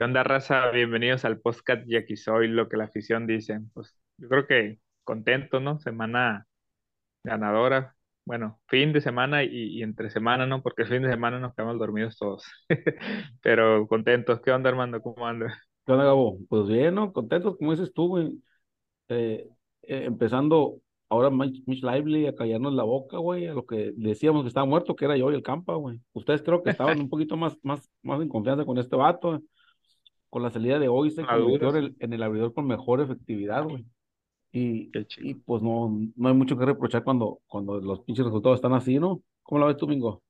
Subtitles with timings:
[0.00, 0.70] ¿Qué onda, raza?
[0.70, 3.60] Bienvenidos al podcast y aquí soy lo que la afición dice.
[3.74, 5.78] Pues yo creo que contento, ¿no?
[5.78, 6.46] Semana
[7.22, 7.94] ganadora.
[8.24, 10.62] Bueno, fin de semana y, entre semana, ¿no?
[10.62, 12.44] Porque fin de semana nos quedamos dormidos todos.
[13.42, 14.40] Pero contentos.
[14.40, 15.02] ¿Qué onda, Armando?
[15.02, 15.52] ¿Cómo andas?
[15.84, 16.38] ¿Qué onda, Gabo?
[16.48, 17.12] Pues bien, ¿no?
[17.12, 18.42] Contentos, como dices tú, güey.
[19.08, 19.50] Eh,
[19.82, 20.80] eh, empezando
[21.10, 24.96] ahora Mitch, Lively a callarnos la boca, güey, a lo que decíamos que estaba muerto,
[24.96, 26.00] que era yo y el Campa, güey.
[26.14, 29.42] Ustedes creo que estaban un poquito más, más, más en confianza con este vato
[30.30, 33.84] con la salida de hoy se convirtió en el, abridor con mejor efectividad, güey.
[34.52, 38.72] Y, y pues no, no hay mucho que reprochar cuando, cuando los pinches resultados están
[38.72, 39.22] así, ¿no?
[39.42, 40.22] ¿Cómo lo ves tú, Mingo?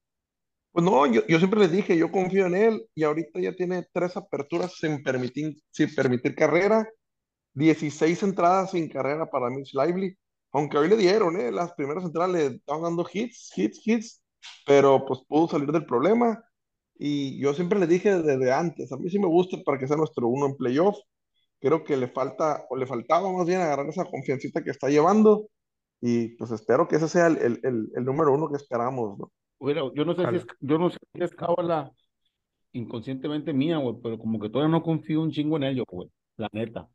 [0.72, 3.86] Pues no, yo, yo siempre les dije, yo confío en él y ahorita ya tiene
[3.92, 6.88] tres aperturas sin permitir, sin permitir carrera,
[7.54, 10.16] 16 entradas sin carrera para Mitch Lively,
[10.52, 11.50] aunque hoy le dieron, ¿eh?
[11.50, 14.22] Las primeras entradas le estaban dando hits, hits, hits,
[14.66, 16.42] pero pues pudo salir del problema
[17.02, 19.96] y yo siempre le dije desde antes, a mí sí me gusta para que sea
[19.96, 20.98] nuestro uno en playoff.
[21.58, 25.48] Creo que le falta, o le faltaba más bien agarrar esa confiancita que está llevando.
[26.02, 29.32] Y pues espero que ese sea el, el, el, número uno que esperamos, ¿no?
[29.58, 31.90] Bueno, yo no sé si es, yo no sé si es cábala
[32.72, 36.50] inconscientemente mía, güey, pero como que todavía no confío un chingo en ellos, güey, la
[36.52, 36.86] neta.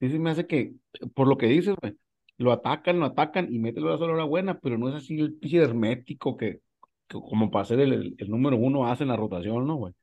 [0.00, 0.74] Sí, sí me hace que,
[1.14, 1.96] por lo que dices, güey,
[2.36, 5.38] lo atacan, lo atacan y mételo a la hora buena, pero no es así el
[5.54, 6.60] hermético que,
[7.08, 9.94] como para ser el, el, número uno hace en la rotación, ¿no, güey?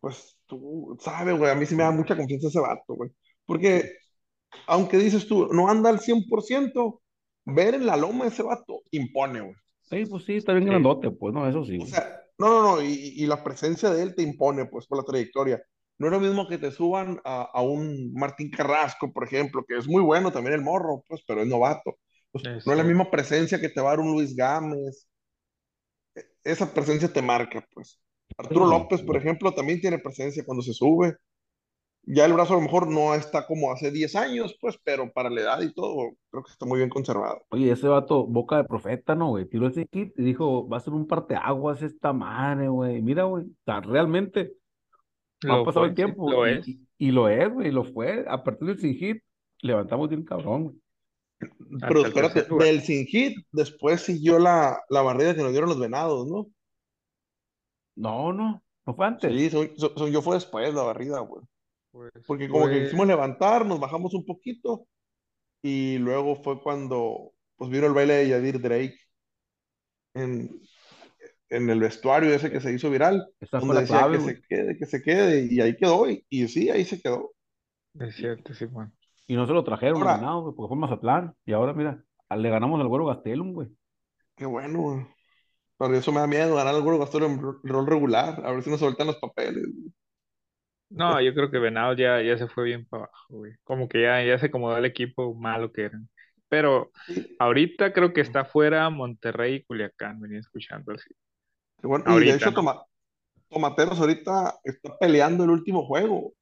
[0.00, 3.10] Pues tú sabes, güey, a mí sí me da mucha confianza ese vato, güey.
[3.46, 3.92] Porque,
[4.66, 7.00] aunque dices tú, no anda al 100%,
[7.44, 9.54] ver en la loma ese vato impone, güey.
[9.82, 11.78] Sí, pues sí, está bien grandote, pues, no, eso sí.
[11.80, 14.98] O sea, no, no, no, y, y, la presencia de él te impone, pues, por
[14.98, 15.62] la trayectoria.
[15.98, 19.76] No es lo mismo que te suban a, a, un Martín Carrasco, por ejemplo, que
[19.76, 21.96] es muy bueno también el morro, pues, pero es novato.
[22.32, 25.06] Pues, no es la misma presencia que te va a dar un Luis Gámez,
[26.44, 28.00] esa presencia te marca, pues.
[28.36, 31.16] Arturo López, por ejemplo, también tiene presencia cuando se sube.
[32.04, 35.30] Ya el brazo a lo mejor no está como hace 10 años, pues, pero para
[35.30, 37.44] la edad y todo, creo que está muy bien conservado.
[37.50, 39.48] Oye, ese vato, boca de profeta, ¿no, güey?
[39.48, 43.00] Tiró ese kit y dijo, va a ser un parteaguas esta madre, güey.
[43.02, 44.54] Mira, güey, realmente
[45.48, 46.28] ha pasado el tiempo.
[46.28, 46.66] Lo y, es.
[46.98, 48.24] Y, lo es, güey, lo fue.
[48.28, 49.22] A partir del sin hit,
[49.60, 50.81] levantamos bien cabrón, güey.
[51.80, 56.26] Pero espérate, del sin hit, después siguió la, la barrida que nos dieron los venados,
[56.26, 56.48] ¿no?
[57.96, 59.32] No, no, no fue antes.
[59.32, 59.50] Sí,
[60.10, 61.42] yo fue después la barrida, güey.
[61.90, 64.86] Pues Porque como que quisimos levantar, nos bajamos un poquito
[65.62, 68.98] y luego fue cuando pues vino el baile de Yadir Drake
[70.14, 70.50] en,
[71.50, 74.86] en el vestuario ese que se hizo viral, Esa donde decía que se quede, que
[74.86, 77.32] se quede, y ahí quedó, y, y sí, ahí se quedó.
[78.00, 78.92] Es cierto, sí, bueno.
[79.26, 81.34] Y no se lo trajeron ganado, porque fue Mazatlán.
[81.46, 83.68] Y ahora, mira, le ganamos al Güero Gastelum, güey.
[84.36, 85.06] Qué bueno, güey.
[85.78, 88.40] Pero eso me da miedo, ganar al Güero Gastelum en rol regular.
[88.44, 89.68] A ver si nos sueltan los papeles.
[90.90, 93.52] No, yo creo que Venado ya, ya se fue bien para abajo, güey.
[93.64, 96.08] Como que ya, ya se acomodó el equipo malo que eran.
[96.48, 96.90] Pero
[97.38, 101.08] ahorita creo que está fuera Monterrey y Culiacán, venía escuchando así.
[101.82, 102.52] Bueno, y de hecho,
[103.48, 106.34] Tomateros ahorita está peleando el último juego.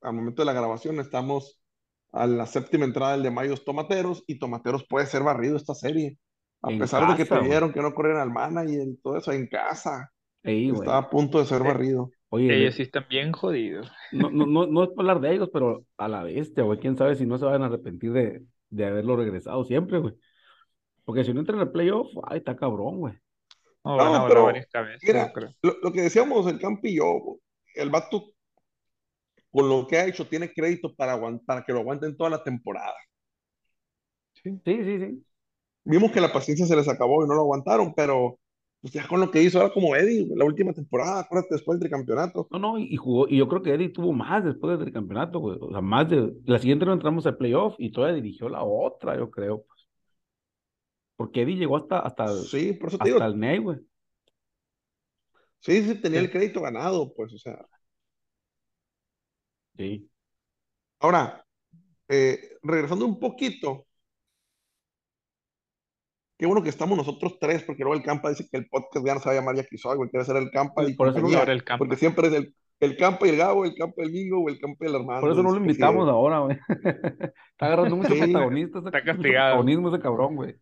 [0.00, 1.59] Al momento de la grabación estamos
[2.12, 6.18] a la séptima entrada del de Mayos Tomateros y Tomateros puede ser barrido esta serie.
[6.62, 10.12] A pesar de que pidieron que no corrieran al mana y todo eso en casa.
[10.42, 12.10] está a punto de ser barrido.
[12.28, 13.90] Oye, ellos sí están bien jodidos.
[14.12, 16.78] No, no, no, no es para hablar de ellos, pero a la bestia, güey.
[16.78, 20.14] Quién sabe si no se van a arrepentir de, de haberlo regresado siempre, güey.
[21.04, 23.14] Porque si no entran en el playoff, ay, está cabrón, güey.
[23.82, 24.52] No, pero,
[25.02, 25.32] mira,
[25.62, 27.38] lo, lo, que decíamos el Campillo,
[27.74, 28.34] el vato
[29.50, 32.94] con lo que ha hecho, tiene crédito para, para que lo aguanten toda la temporada.
[34.34, 35.24] Sí, sí, sí,
[35.84, 38.38] Vimos que la paciencia se les acabó y no lo aguantaron, pero
[38.80, 41.90] pues ya con lo que hizo ahora como Eddie, la última temporada, acuérdate, después del
[41.90, 42.48] campeonato.
[42.50, 45.58] No, no, y jugó, y yo creo que Eddie tuvo más después del campeonato, güey.
[45.60, 46.32] O sea, más de.
[46.46, 49.64] La siguiente no entramos al playoff y todavía dirigió la otra, yo creo.
[49.64, 49.86] Pues.
[51.16, 53.78] Porque Eddie llegó hasta, hasta, sí, por eso hasta el Ney, güey.
[55.58, 57.66] Sí, sí, tenía el crédito ganado, pues, o sea.
[59.80, 60.10] Sí.
[61.00, 61.42] Ahora,
[62.08, 63.86] eh, regresando un poquito,
[66.38, 69.14] qué bueno que estamos nosotros tres, porque luego el Campa dice que el podcast ya
[69.14, 71.64] no se va a llamar Yaquizoy, quiere ser el Campa y por eso compañía, el
[71.64, 71.78] Campa.
[71.78, 74.58] porque siempre es el, el campo y el Gabo, el campo del Mingo o el
[74.60, 75.20] campo del Armando.
[75.22, 76.58] Por eso no lo invitamos ahora, güey.
[77.52, 78.20] Está agarrando mucho Sí.
[78.20, 78.78] protagonista.
[78.80, 79.22] Está mucho castigado.
[79.56, 80.56] protagonismo ese cabrón, güey.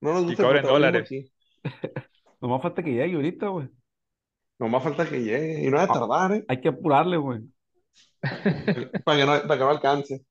[0.00, 1.02] No nos Y gusta el cobren dólares.
[1.02, 1.32] aquí.
[2.40, 3.68] Nomás falta que llegue ahorita, güey.
[4.58, 5.92] Nomás falta que llegue y no va a Ah.
[5.92, 6.44] tardar, ¿eh?
[6.48, 7.40] Hay que apurarle, güey.
[9.04, 10.26] Para que no, para que no alcance.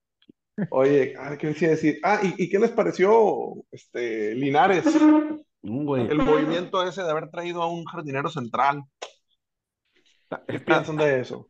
[0.71, 1.99] Oye, ah, ¿qué les iba a decir?
[2.03, 4.85] Ah, ¿y, y qué les pareció este, Linares?
[5.61, 6.07] Güey.
[6.07, 8.83] El movimiento ese de haber traído a un jardinero central.
[10.47, 11.49] ¿Qué está- piensan de eso?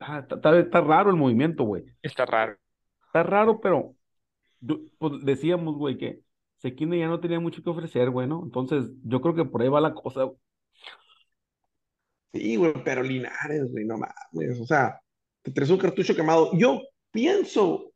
[0.00, 1.84] está- está- está raro el movimiento, güey.
[2.02, 2.56] Está raro.
[3.06, 3.94] Está raro, pero
[4.60, 6.20] yo- pues decíamos, güey, que
[6.58, 8.42] Sekine ya no tenía mucho que ofrecer, güey, ¿no?
[8.44, 10.30] Entonces, yo creo que por ahí va la cosa.
[12.32, 14.58] Sí, güey, pero Linares, güey, no mames.
[14.60, 15.01] O sea,
[15.42, 16.50] te traes un cartucho quemado.
[16.56, 17.92] Yo pienso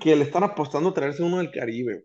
[0.00, 2.04] que le están apostando a traerse uno del Caribe.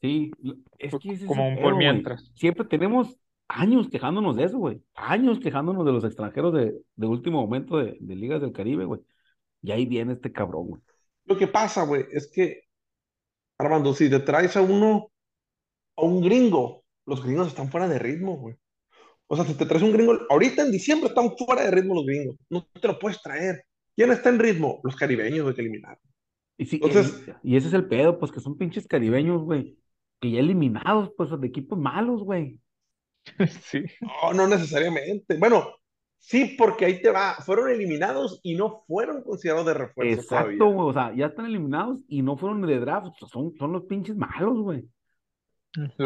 [0.00, 0.30] Sí,
[0.78, 2.30] es que es Como un por mientras.
[2.34, 3.18] Siempre tenemos
[3.48, 4.80] años quejándonos de eso, güey.
[4.94, 9.00] Años quejándonos de los extranjeros de, de último momento de, de ligas del Caribe, güey.
[9.62, 10.82] Y ahí viene este cabrón, güey.
[11.24, 12.62] Lo que pasa, güey, es que,
[13.58, 15.10] Armando, si te traes a uno,
[15.96, 18.54] a un gringo, los gringos están fuera de ritmo, güey.
[19.26, 22.06] O sea, si te traes un gringo, ahorita en diciembre están fuera de ritmo los
[22.06, 22.36] gringos.
[22.48, 23.64] No te lo puedes traer.
[23.98, 24.80] ¿Quién está en ritmo?
[24.84, 25.98] Los caribeños, güey, que eliminaron.
[26.56, 29.76] Y, sí, Entonces- y, y ese es el pedo, pues que son pinches caribeños, güey.
[30.20, 32.60] Que ya eliminados, pues, de equipos malos, güey.
[33.60, 33.82] Sí.
[34.00, 35.36] No, no necesariamente.
[35.36, 35.66] Bueno,
[36.16, 37.34] sí, porque ahí te va.
[37.44, 40.88] Fueron eliminados y no fueron considerados de refuerzo Exacto, güey.
[40.90, 43.08] O sea, ya están eliminados y no fueron de draft.
[43.08, 44.84] o sea, son, son los pinches malos, güey.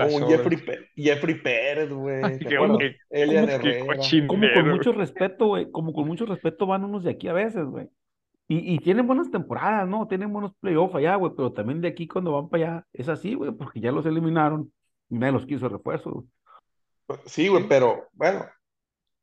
[0.08, 0.28] Como.
[0.28, 0.58] Jeffrey,
[0.96, 2.20] Jeffrey Pérez, güey.
[3.10, 4.02] Elian Herrera.
[4.26, 5.70] Como con mucho respeto, güey.
[5.70, 7.88] Como con mucho respeto van unos de aquí a veces, güey.
[8.48, 10.06] Y, y tienen buenas temporadas, ¿no?
[10.08, 11.32] Tienen buenos playoffs allá, güey.
[11.36, 13.52] Pero también de aquí cuando van para allá es así, güey.
[13.52, 14.72] Porque ya los eliminaron
[15.08, 16.26] y nadie los quiso refuerzo, güey.
[17.26, 18.44] Sí, güey, pero bueno,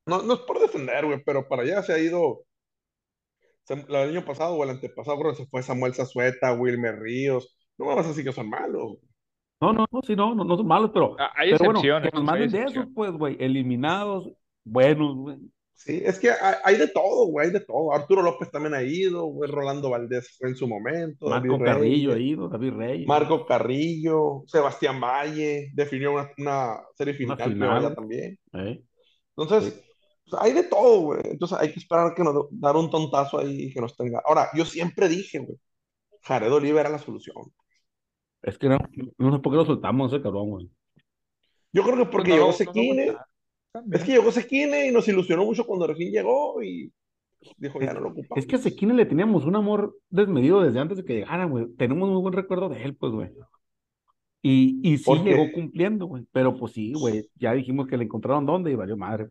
[0.05, 2.43] no, no es por defender, güey, pero para allá se ha ido.
[3.63, 7.55] se- el año pasado o el antepasado, que se fue Samuel Zazueta, Wilmer Ríos.
[7.77, 8.97] No me vas a decir que son malos.
[9.61, 12.11] No, no, no, sí, no, no, no son malos, pero, Ah, Hay pero bueno, excepciones.
[12.11, 12.93] que nos hay manden de esos, excepciones.
[12.95, 13.37] pues, güey.
[13.39, 14.31] Eliminados,
[14.63, 15.37] buenos, güey.
[15.73, 17.93] Sí, es que hay, hay de todo, güey, hay de todo.
[17.93, 22.13] Arturo López también ha ido, güey, Rolando Valdés fue en su momento, David Marco Carrillo
[22.13, 22.49] Reyes, ahí, ¿no?
[22.49, 23.07] David Reyes.
[23.07, 27.77] Marco Carrillo, Sebastián Valle, definió una, una serie Una final, final.
[27.79, 28.39] creo, ya también.
[28.53, 28.81] ¿eh?
[29.37, 29.81] Entonces,
[30.29, 31.21] pues, hay de todo, güey.
[31.25, 34.21] Entonces hay que esperar que nos dar un tontazo ahí y que nos tenga.
[34.25, 35.57] Ahora, yo siempre dije, güey,
[36.23, 37.35] Jared Oliva era la solución.
[38.41, 38.77] Es que no,
[39.17, 40.69] no sé por qué lo soltamos ese cabrón, güey.
[41.71, 43.17] Yo creo que porque Pues no, llegó no, no,
[43.71, 43.99] también.
[43.99, 46.91] es que llegó Sekine y nos ilusionó mucho cuando recién llegó y
[47.57, 48.37] dijo, ya no lo ocupamos.
[48.39, 51.67] Es que a Sekine le teníamos un amor desmedido desde antes de que llegara, güey.
[51.77, 53.29] Tenemos muy buen recuerdo de él, pues, güey.
[54.41, 56.25] Y, y sí llegó cumpliendo, güey.
[56.31, 57.29] Pero pues sí, güey.
[57.35, 59.29] Ya dijimos que le encontraron dónde y valió madre.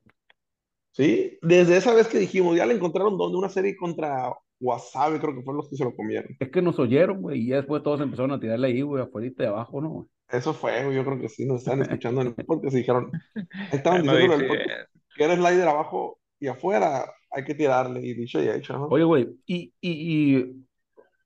[0.92, 5.34] Sí, desde esa vez que dijimos, ya le encontraron donde una serie contra Wasabi, creo
[5.34, 6.36] que fueron los que se lo comieron.
[6.38, 7.40] Es que nos oyeron, güey.
[7.42, 9.88] Y ya después todos empezaron a tirarle ahí, güey, afuera y abajo, ¿no?
[9.90, 10.06] güey?
[10.30, 13.10] Eso fue, güey, yo creo que sí, nos estaban escuchando en el podcast y dijeron,
[13.72, 17.54] estaban No diciendo en el dice- podcast que era slider abajo y afuera, hay que
[17.54, 18.86] tirarle, y dicho y hecho, ¿no?
[18.86, 19.28] Oye, güey.
[19.46, 20.66] Y, y, y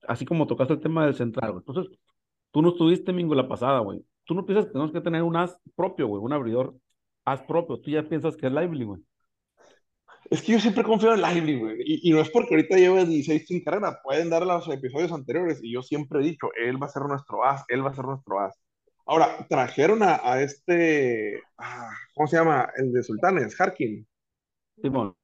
[0.09, 1.63] así como tocaste el tema del central, güey.
[1.67, 1.99] Entonces,
[2.51, 4.03] tú no estuviste, Mingo, la pasada, güey.
[4.25, 6.23] Tú no piensas que tenemos que tener un as propio, güey.
[6.23, 6.75] Un abridor
[7.25, 7.79] as propio.
[7.81, 9.01] Tú ya piensas que es Lively, güey.
[10.31, 11.77] Es que yo siempre confío en Lively, güey.
[11.85, 14.01] Y, y no es porque ahorita lleve 16 sin carrera.
[14.03, 15.61] Pueden dar los episodios anteriores.
[15.63, 18.05] Y yo siempre he dicho, él va a ser nuestro as, él va a ser
[18.05, 18.59] nuestro as.
[19.07, 22.71] Ahora, trajeron a, a este, ah, ¿cómo se llama?
[22.77, 24.07] El de Sultanes, Harkin.
[24.83, 25.17] Simón.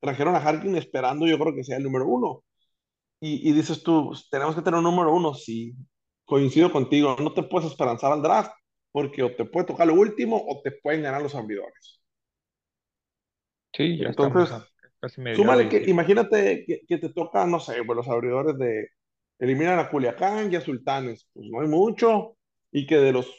[0.00, 2.44] Trajeron a Harkin esperando, yo creo que sea el número uno.
[3.20, 5.34] Y, y dices tú, pues, tenemos que tener un número uno.
[5.34, 5.74] Sí,
[6.24, 7.16] coincido contigo.
[7.20, 8.52] No te puedes esperanzar al draft.
[8.92, 11.99] Porque o te puede tocar lo último o te pueden ganar los abridores.
[13.72, 14.68] Sí, ya Entonces, estamos a
[15.00, 18.88] casi medio Súmale que, imagínate que, que te toca, no sé, pues los abridores de
[19.38, 22.36] eliminan a Culiacán y a Sultanes, pues no hay mucho,
[22.70, 23.32] y que de los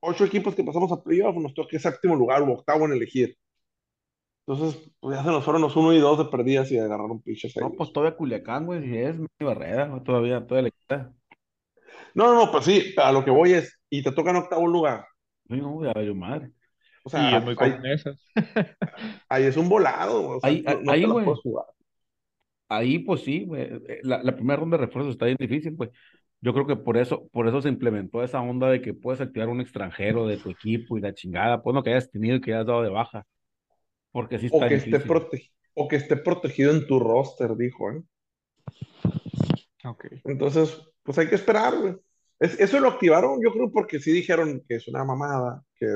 [0.00, 3.36] ocho equipos que pasamos a playoff nos toque séptimo lugar o octavo en elegir.
[4.46, 7.56] Entonces, pues ya se nos fueron los uno y dos de perdidas y agarraron piches
[7.56, 7.64] ahí.
[7.64, 8.80] No, pues todavía Culiacán, güey.
[8.84, 10.02] Si es mi barrera.
[10.04, 11.12] Todavía, todavía le queda.
[12.14, 14.68] No, no, no, pues sí, a lo que voy es, y te toca en octavo
[14.68, 15.04] lugar.
[15.48, 16.52] Sí, no, ya valió madre.
[17.06, 17.72] O Y sea, es muy ahí,
[19.28, 21.24] ahí es un volado, o sea, Ahí- no, no ahí, te la güey.
[21.24, 21.66] puedes jugar.
[22.68, 23.62] Ahí, pues sí, güey.
[23.62, 25.90] eh, La, la primera ronda de refuerzos está bien difícil, pues.
[26.40, 29.48] Yo creo que por eso, por eso se implementó esa onda de que puedes activar
[29.48, 32.54] un extranjero de tu equipo y la chingada, pues no que hayas tenido y que
[32.54, 33.24] hayas dado de baja.
[34.12, 37.90] Porque sí O está que, esté prote- o que esté protegido en tu roster, dijo,
[37.92, 38.02] ¿eh?
[39.84, 40.06] Ok.
[40.24, 41.96] Entonces, pues hay que esperar, güey.
[42.38, 45.86] Es- eso lo activaron, yo creo, porque sí dijeron que es una mamada, que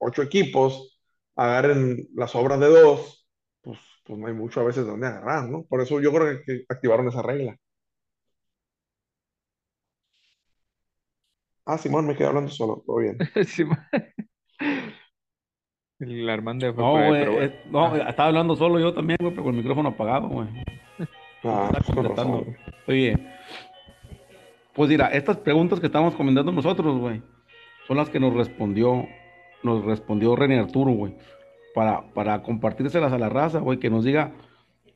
[0.00, 1.00] ocho equipos
[1.36, 3.26] agarren las obras de dos,
[3.62, 5.64] pues, pues no hay mucho a veces donde agarrar, ¿no?
[5.64, 7.56] Por eso yo creo que activaron esa regla.
[11.64, 13.16] Ah, Simón, me quedé hablando solo, todo bien.
[13.46, 13.78] Simón.
[16.00, 17.46] El Armando fue No, güey, pero bueno.
[17.46, 20.48] eh, no, estaba hablando solo yo también, güey, pero con el micrófono apagado, güey.
[21.44, 22.44] Ah, contestando.
[22.86, 23.16] Oye,
[24.74, 27.22] pues mira, estas preguntas que estamos comentando nosotros, güey,
[27.86, 29.06] son las que nos respondió,
[29.62, 31.14] nos respondió René Arturo, güey,
[31.74, 34.32] para, para compartírselas a la raza, güey, que nos diga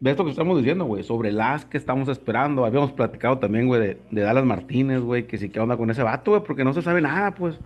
[0.00, 2.64] de esto que estamos diciendo, güey, sobre las que estamos esperando.
[2.64, 6.02] Habíamos platicado también, güey, de, de Dallas Martínez, güey, que sí, qué onda con ese
[6.02, 7.58] vato, güey, porque no se sabe nada, pues.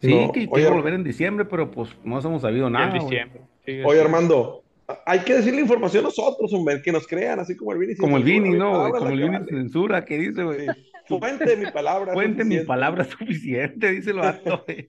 [0.00, 3.00] Sí, No, que, a volver en diciembre, pero pues no hemos sabido en nada, güey.
[3.00, 3.40] diciembre.
[3.64, 4.00] Sí, Oye.
[4.00, 4.62] Armando,
[5.06, 7.96] hay que decirle información nosotros, hombre, que nos crean, así como el Vini.
[7.96, 8.80] Como el Vini, ¿no?
[8.80, 8.92] güey?
[8.92, 9.46] Como la el Vini vale.
[9.46, 10.66] censura, que dice, güey.
[11.06, 11.18] Sí.
[11.18, 12.12] Fuente de mi palabra.
[12.12, 14.88] Fuente mi palabra suficiente, dice el vato, güey.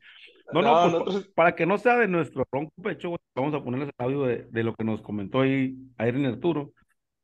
[0.54, 3.54] No, no, No, pues, nosotros- para que no sea de nuestro ronco pecho, güey, vamos
[3.54, 6.72] a ponerles el audio de, de lo que nos comentó ahí Irene Arturo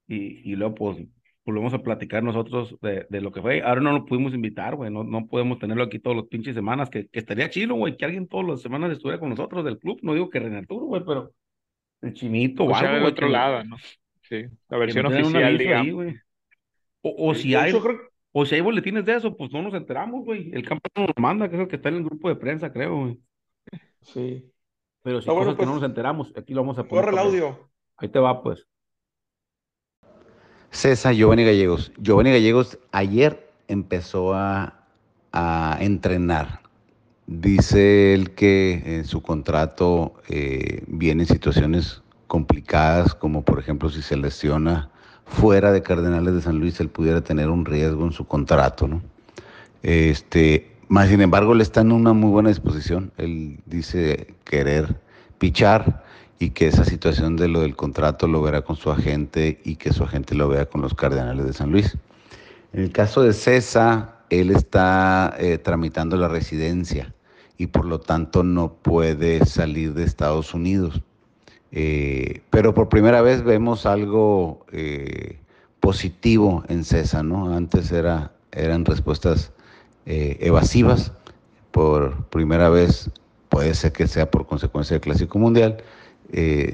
[0.07, 0.97] y, y luego pues
[1.45, 3.61] volvemos a platicar nosotros de, de lo que fue.
[3.61, 6.89] Ahora no lo pudimos invitar, güey, no, no podemos tenerlo aquí todos los pinches semanas,
[6.89, 9.99] que, que estaría chido, güey, que alguien todas las semanas estuviera con nosotros del club.
[10.03, 11.31] No digo que René Arturo, güey, pero
[12.01, 13.77] el chinito o O sea, güey, otro que- lado, ¿no?
[14.23, 15.85] Sí, la versión oficial, digamos.
[15.87, 16.15] ahí, güey.
[17.01, 19.35] O, o Sí, si de hay, hecho, creo que- o si hay boletines de eso,
[19.35, 20.51] pues no nos enteramos, güey.
[20.53, 22.97] El campo nos manda, que es el que está en el grupo de prensa, creo,
[22.97, 23.19] güey.
[24.01, 24.51] Sí.
[25.03, 27.05] Pero si Ah, bueno, cosas que no pues, nos enteramos, aquí lo vamos a poner.
[27.05, 27.71] Corre el audio.
[27.97, 28.67] Ahí te va, pues.
[30.69, 31.91] César Giovanni Gallegos.
[31.97, 34.85] Giovanni Gallegos ayer empezó a,
[35.31, 36.61] a entrenar.
[37.27, 44.17] Dice él que en su contrato eh, vienen situaciones complicadas, como por ejemplo si se
[44.17, 44.89] lesiona
[45.25, 49.01] fuera de Cardenales de San Luis, él pudiera tener un riesgo en su contrato, ¿no?
[49.83, 53.11] Este, más sin embargo, él está en una muy buena disposición.
[53.17, 54.99] Él dice querer
[55.37, 56.03] pichar
[56.37, 59.93] y que esa situación de lo del contrato lo verá con su agente y que
[59.93, 61.97] su agente lo vea con los Cardenales de San Luis.
[62.73, 67.13] En el caso de César, él está eh, tramitando la residencia
[67.57, 71.03] y por lo tanto no puede salir de Estados Unidos.
[71.71, 75.37] Eh, pero por primera vez vemos algo eh,
[75.79, 77.53] positivo en César, ¿no?
[77.55, 79.51] Antes era, eran respuestas
[80.05, 81.13] eh, evasivas.
[81.71, 83.09] Por primera vez,
[83.49, 85.77] puede ser que sea por consecuencia del Clásico Mundial,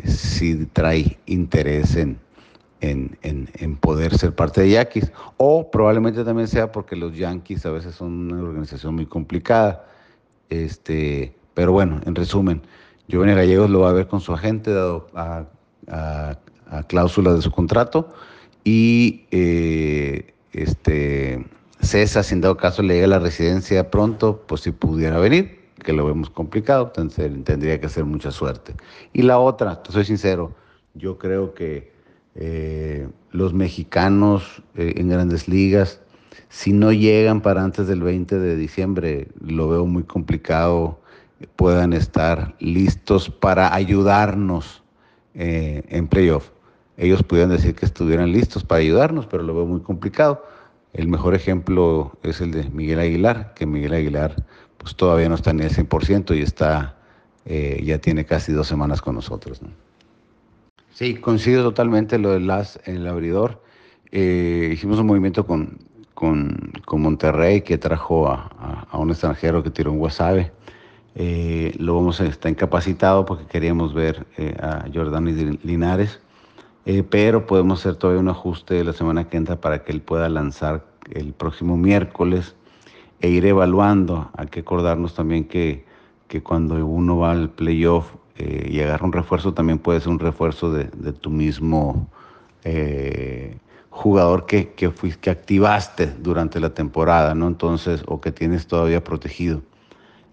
[0.06, 2.20] si trae interés en,
[2.82, 5.12] en, en, poder ser parte de Yankees.
[5.38, 9.86] O probablemente también sea porque los Yankees a veces son una organización muy complicada.
[10.50, 12.62] Este, pero bueno, en resumen,
[13.08, 15.46] Giovanni Gallegos lo va a ver con su agente, dado a,
[15.88, 16.38] a,
[16.88, 18.14] cláusulas de su contrato.
[18.64, 21.46] Y eh, este,
[21.80, 25.60] César, si en dado caso le llega a la residencia pronto, pues si pudiera venir,
[25.84, 28.76] que lo vemos complicado, entonces tendría que hacer mucha suerte.
[29.14, 30.54] Y la otra, soy sincero,
[30.94, 31.94] yo creo que
[32.36, 36.02] eh, los mexicanos eh, en grandes ligas,
[36.50, 41.00] si no llegan para antes del 20 de diciembre, lo veo muy complicado,
[41.56, 44.84] puedan estar listos para ayudarnos
[45.36, 46.50] eh, en playoff.
[46.98, 50.44] Ellos pudieran decir que estuvieran listos para ayudarnos, pero lo veo muy complicado.
[50.94, 54.36] El mejor ejemplo es el de Miguel Aguilar, que Miguel Aguilar
[54.78, 56.96] pues todavía no está ni al 100% y está,
[57.46, 59.62] eh, ya tiene casi dos semanas con nosotros.
[59.62, 59.70] ¿no?
[60.92, 63.62] Sí, coincido totalmente lo del las, el abridor.
[64.12, 65.78] Eh, hicimos un movimiento con,
[66.16, 70.52] con, con, Monterrey que trajo a, a, a, un extranjero que tiró un wasabe.
[71.20, 76.20] Eh, lo vamos a estar incapacitado porque queríamos ver eh, a Jordani Linares,
[76.86, 80.30] eh, pero podemos hacer todavía un ajuste la semana que entra para que él pueda
[80.30, 82.56] lanzar el próximo miércoles
[83.20, 84.30] e ir evaluando.
[84.38, 85.86] Hay que acordarnos también que,
[86.28, 90.20] que cuando uno va al playoff eh, y agarra un refuerzo, también puede ser un
[90.20, 92.08] refuerzo de, de tu mismo
[93.90, 97.48] jugador que, que, que activaste durante la temporada, ¿no?
[97.48, 99.62] Entonces, o que tienes todavía protegido.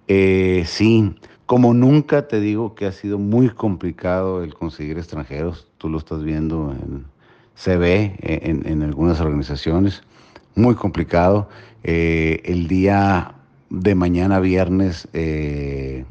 [0.08, 1.14] Eh, sí,
[1.46, 6.22] como nunca te digo que ha sido muy complicado el conseguir extranjeros, tú lo estás
[6.22, 7.04] viendo en
[7.56, 10.02] CB, en, en algunas organizaciones,
[10.54, 11.48] muy complicado.
[11.82, 13.34] Eh, el día
[13.70, 16.04] de mañana, viernes, eh,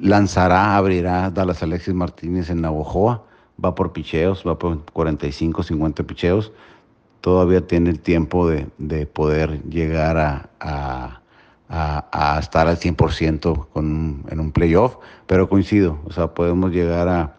[0.00, 3.24] lanzará, abrirá Dallas Alexis Martínez en Navojoa,
[3.62, 6.52] va por picheos, va por 45, 50 picheos.
[7.20, 10.16] Todavía tiene el tiempo de, de poder llegar
[10.58, 11.21] a,
[11.72, 17.08] a, a, estar al 100% con, en un playoff, pero coincido, o sea, podemos llegar
[17.08, 17.36] a,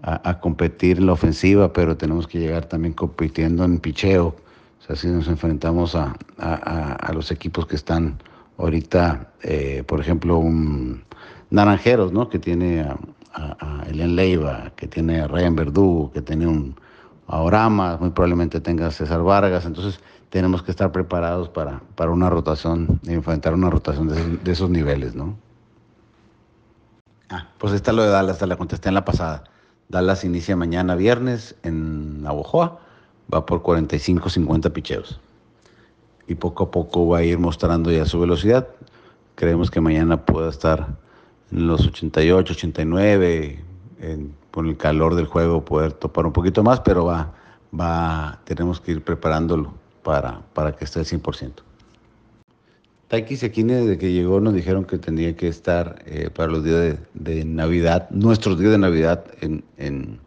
[0.00, 4.36] a, competir en la ofensiva, pero tenemos que llegar también compitiendo en picheo.
[4.80, 8.18] O sea, si nos enfrentamos a, a los equipos que están
[8.58, 11.02] ahorita, eh, por ejemplo, un
[11.50, 12.28] Naranjeros, ¿no?
[12.28, 12.96] Que tiene a,
[13.32, 16.76] a, a Elian Leiva, que tiene a Ryan Verdú, que tiene un
[17.26, 20.00] Aorama, muy probablemente tenga a César Vargas, entonces
[20.34, 25.14] tenemos que estar preparados para, para una rotación, enfrentar una rotación de, de esos niveles,
[25.14, 25.36] ¿no?
[27.30, 29.44] Ah, pues está lo de Dallas, te la contesté en la pasada.
[29.88, 32.80] Dallas inicia mañana viernes en Navojoa,
[33.32, 35.20] va por 45, 50 picheos.
[36.26, 38.66] Y poco a poco va a ir mostrando ya su velocidad.
[39.36, 40.96] Creemos que mañana pueda estar
[41.52, 43.64] en los 88, 89,
[44.00, 47.34] en, con el calor del juego poder topar un poquito más, pero va,
[47.72, 51.52] va, tenemos que ir preparándolo para, para que esté al 100%.
[53.08, 56.98] Taiki Sekine, desde que llegó, nos dijeron que tendría que estar eh, para los días
[57.14, 60.18] de, de, Navidad, nuestros días de Navidad en, en,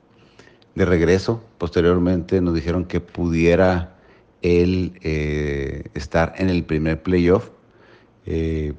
[0.75, 1.41] de regreso.
[1.57, 3.95] Posteriormente nos dijeron que pudiera
[4.41, 7.49] él eh, estar en el primer playoff.
[8.25, 8.73] Eh,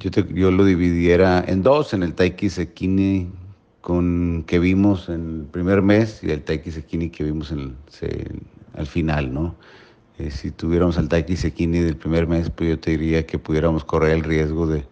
[0.00, 3.28] yo, te, yo, lo dividiera en dos, en el Taiki Sekine
[3.80, 8.42] con, que vimos en el primer mes y el Taiki Sekine que vimos en, en,
[8.76, 9.54] al final, ¿no?
[10.18, 13.84] Eh, si tuviéramos al Taiki Sekini del primer mes, pues yo te diría que pudiéramos
[13.84, 14.86] correr el riesgo de,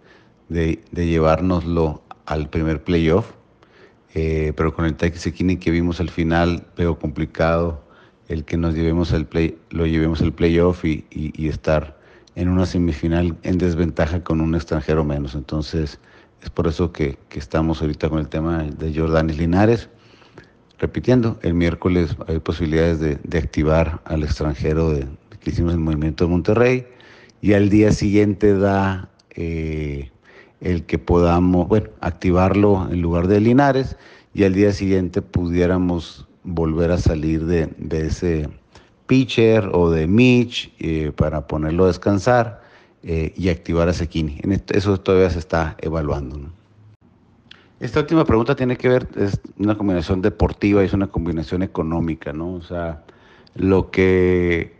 [0.48, 3.32] de, llevárnoslo al primer playoff.
[4.14, 7.82] Eh, pero con el Taiki Sekini que vimos al final, veo complicado
[8.28, 11.04] el que nos llevemos al play, lo llevemos al playoff y,
[11.46, 11.98] estar
[12.34, 15.34] en una semifinal en desventaja con un extranjero menos.
[15.34, 15.98] Entonces,
[16.42, 19.88] es por eso que, que estamos ahorita con el tema de Jordanis Linares.
[20.82, 25.06] Repitiendo, el miércoles hay posibilidades de, activar al extranjero de,
[25.38, 26.86] que hicimos el movimiento de Monterrey
[27.40, 30.10] y al día siguiente da eh,
[30.60, 33.96] el que podamos, bueno, activarlo en lugar de Linares
[34.34, 38.48] y al día siguiente pudiéramos volver a salir de, ese
[39.06, 42.60] pitcher o de Mitch eh, para ponerlo a descansar
[43.04, 44.40] eh, y activar a Sekini.
[44.70, 46.38] Eso todavía se está evaluando.
[46.38, 46.62] ¿no?
[47.82, 52.32] Esta última pregunta tiene que ver, es una combinación deportiva y es una combinación económica,
[52.32, 52.52] ¿no?
[52.54, 53.02] O sea,
[53.56, 54.76] lo que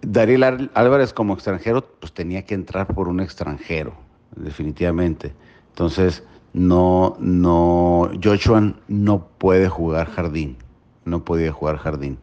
[0.00, 0.42] Dariel
[0.74, 3.94] Álvarez como extranjero, pues tenía que entrar por un extranjero,
[4.34, 5.32] definitivamente.
[5.68, 10.56] Entonces, no, no, Joshua no puede jugar jardín,
[11.04, 12.18] no podía jugar jardín.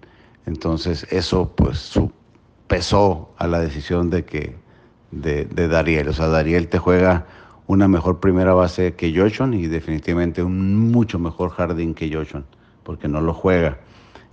[0.46, 1.98] Entonces, eso pues
[2.68, 4.58] pesó a la decisión de que,
[5.12, 6.10] de, de Dariel.
[6.10, 7.26] O sea, Dariel te juega
[7.70, 12.44] una mejor primera base que Joshua y definitivamente un mucho mejor jardín que Joshua,
[12.82, 13.78] porque no lo juega.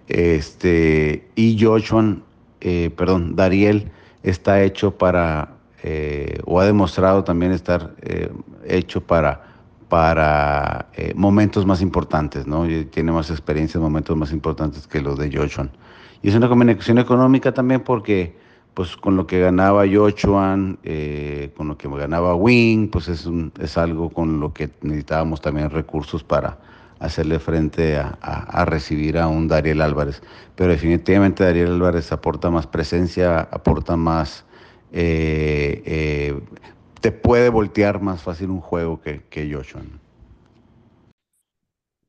[0.08, 2.16] Este, y Joshua,
[2.62, 3.90] eh, perdón, Dariel
[4.22, 5.50] está hecho para,
[5.82, 8.32] eh, o ha demostrado también estar eh,
[8.64, 9.44] hecho para,
[9.90, 12.66] para momentos más importantes, ¿no?
[12.66, 15.68] Y tiene más experiencia en momentos más importantes que los de Joshua.
[16.22, 18.34] Y es una combinación económica también porque
[18.76, 23.50] pues con lo que ganaba Yochuan, eh, con lo que ganaba Wing, pues es, un,
[23.58, 26.58] es algo con lo que necesitábamos también recursos para
[26.98, 30.20] hacerle frente a, a, a, recibir a un Dariel Álvarez.
[30.56, 34.44] Pero definitivamente Dariel Álvarez aporta más presencia, aporta más,
[34.92, 36.38] eh, eh,
[37.00, 39.80] te puede voltear más fácil un juego que, que Joshua.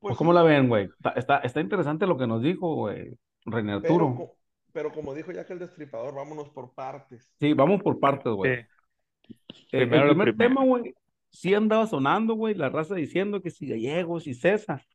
[0.02, 0.90] Pues, ¿Cómo la ven, güey?
[1.16, 4.34] Está, está interesante lo que nos dijo, güey, René Arturo.
[4.78, 7.34] Pero, como dijo ya que el destripador, vámonos por partes.
[7.40, 8.58] Sí, vamos por partes, güey.
[9.24, 9.34] Sí.
[9.72, 10.38] Eh, el primer primero.
[10.38, 10.94] tema, güey,
[11.32, 14.86] sí andaba sonando, güey, la raza diciendo que si Gallegos y César.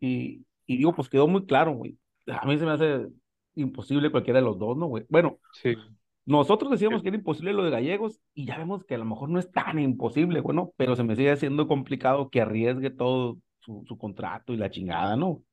[0.00, 1.96] Y, y digo, pues quedó muy claro, güey.
[2.26, 3.06] A mí se me hace
[3.54, 5.04] imposible cualquiera de los dos, ¿no, güey?
[5.08, 5.76] Bueno, sí.
[6.24, 7.02] nosotros decíamos sí.
[7.04, 9.52] que era imposible lo de Gallegos y ya vemos que a lo mejor no es
[9.52, 14.52] tan imposible, bueno, pero se me sigue haciendo complicado que arriesgue todo su, su contrato
[14.52, 15.44] y la chingada, ¿no?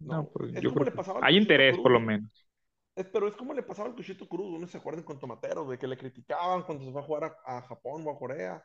[0.00, 2.43] No, pues yo creo que hay interés, por lo menos.
[2.96, 5.78] Es, pero es como le pasaba al Cuchito Cruz, uno se acuerda con Tomatero, de
[5.78, 8.64] que le criticaban cuando se fue a jugar a, a, Japón o a Corea,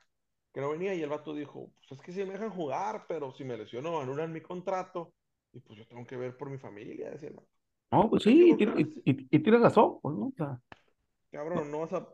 [0.53, 3.31] que no venía y el vato dijo, pues es que sí me dejan jugar, pero
[3.31, 5.13] si me lesiono anulan mi contrato
[5.51, 7.49] y pues yo tengo que ver por mi familia, decía el vato.
[7.91, 10.61] No, pues sí, y, tira, y, y, y, tienes razón, pues no, o sea,
[11.31, 12.07] Cabrón, no vas a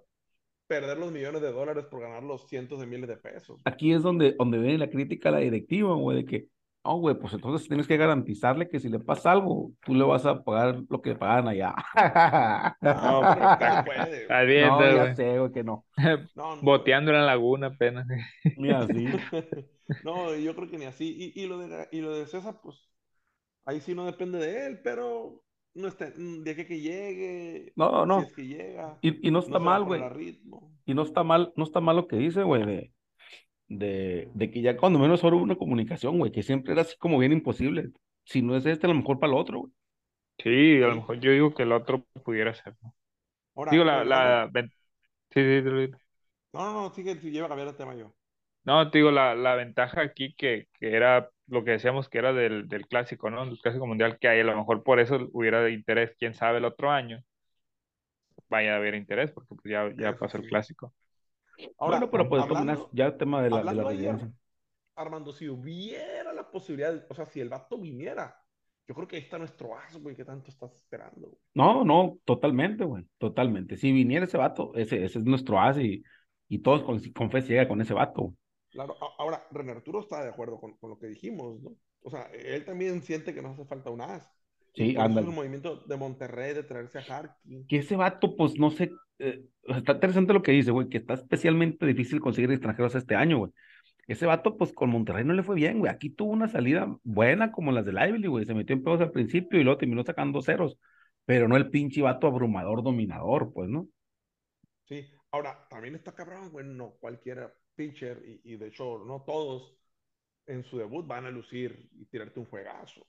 [0.68, 3.62] perder los millones de dólares por ganar los cientos de miles de pesos.
[3.66, 6.48] Aquí es donde, donde viene la crítica a la directiva, güey, de que
[6.86, 10.26] no, güey, pues entonces tienes que garantizarle que si le pasa algo, tú le vas
[10.26, 11.74] a pagar lo que le pagan allá.
[12.82, 13.22] No,
[13.60, 14.22] pero puede.
[14.22, 14.96] Está bien, no, güey.
[14.96, 15.86] ya sé, güey, que no.
[16.36, 16.62] No, no.
[16.62, 18.06] Boteando en la laguna apenas.
[18.58, 19.06] Mira, sí.
[20.04, 21.34] no, yo creo que ni así.
[21.36, 22.88] Y, y, lo de, y lo de César, pues,
[23.66, 25.42] ahí sí no depende de él, pero
[25.74, 27.74] no está, de que, que llegue.
[27.76, 28.22] No, no.
[28.22, 28.98] Si es que llega.
[29.02, 30.04] Y, y no está no mal, güey.
[30.86, 32.94] Y no está mal, no está mal lo que dice, güey, de,
[33.68, 36.98] de, de que ya cuando menos ahora hubo una comunicación, güey, que siempre era así
[36.98, 37.92] como bien imposible.
[38.26, 39.74] Si no es este, a lo mejor para el otro, güey.
[40.38, 42.76] Sí, a lo mejor yo digo que el otro pudiera ser.
[42.82, 42.94] ¿no?
[43.56, 44.54] Ahora, digo, la, pero, la, ¿cómo?
[45.32, 45.94] sí, sí, sí, sí.
[46.54, 48.16] No, no, no, sigue, si lleva a cambiar el tema yo.
[48.64, 52.34] No, te digo, la, la ventaja aquí que, que era lo que decíamos que era
[52.34, 53.44] del, del clásico, ¿no?
[53.44, 56.66] El clásico mundial que hay, a lo mejor por eso hubiera interés, quién sabe, el
[56.66, 57.24] otro año
[58.50, 60.50] vaya a haber interés, porque pues ya, ya pasó el sí.
[60.50, 60.94] clásico.
[61.78, 64.30] Ahora, bueno, pero pues hablando- ya el tema de la, de la ayer.
[64.96, 68.42] Armando, si hubiera la posibilidad, o sea, si el vato viniera,
[68.88, 71.28] yo creo que ahí está nuestro as, güey, que tanto estás esperando.
[71.28, 71.40] güey.
[71.54, 73.76] No, no, totalmente, güey, totalmente.
[73.78, 76.04] Si viniera ese vato, ese, ese es nuestro as y,
[76.48, 78.22] y todos con, con fe ciega con ese vato.
[78.22, 78.36] güey.
[78.72, 81.76] Claro, ahora, René Arturo está de acuerdo con, con lo que dijimos, ¿no?
[82.02, 84.35] O sea, él también siente que nos hace falta un as.
[84.76, 85.28] Sí, ándale.
[85.28, 87.66] el movimiento de Monterrey de traerse a Harky.
[87.68, 91.14] Que ese vato, pues no sé, eh, está interesante lo que dice, güey, que está
[91.14, 93.52] especialmente difícil conseguir extranjeros este año, güey.
[94.08, 95.92] Ese vato, pues con Monterrey no le fue bien, güey.
[95.92, 98.46] Aquí tuvo una salida buena como las de Lively, güey.
[98.46, 100.78] Se metió en pedos al principio y luego terminó sacando ceros.
[101.26, 103.88] Pero no el pinche vato abrumador, dominador, pues, ¿no?
[104.84, 109.76] Sí, ahora, también está cabrón, güey, no cualquier pitcher, y, y de hecho, no todos
[110.46, 113.08] en su debut van a lucir y tirarte un juegazo.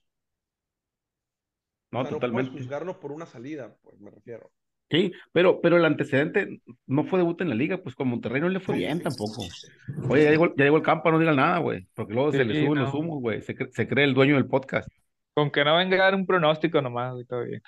[1.91, 2.51] No, o sea, no puedes totalmente.
[2.59, 4.51] juzgarlo por una salida, pues me refiero.
[4.89, 8.47] Sí, pero, pero el antecedente no fue debut en la liga, pues con Monterrey no
[8.49, 9.43] le fue bien tampoco.
[10.09, 12.53] Oye, ya llegó, ya llegó el campo, no digan nada, güey, porque luego se le
[12.55, 12.99] Sí, suben los no.
[12.99, 13.41] humos, güey.
[13.41, 14.87] Se, cre- se cree el dueño del podcast.
[15.33, 17.61] Con que no venga a dar un pronóstico nomás, y todo bien.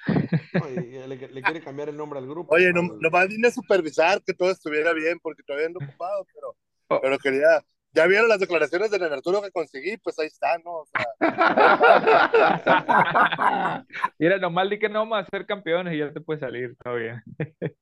[0.76, 2.56] Y le, le quiere cambiar el nombre al grupo.
[2.56, 6.26] Oye, no, al- nomás vine a supervisar que todo estuviera bien, porque todavía ando ocupado,
[6.34, 6.56] pero,
[6.92, 7.00] Oh.
[7.02, 7.62] pero quería.
[7.92, 10.82] Ya vieron las declaraciones de Arturo que conseguí, pues ahí está, ¿no?
[10.82, 11.04] O sea,
[14.20, 16.94] Mira, nomás di que no vamos a ser campeones y ya te puede salir, todo
[16.96, 17.24] bien.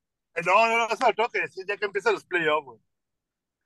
[0.45, 2.79] no, no, no, eso lo tengo que decir ya que empiezan los playoffs, güey.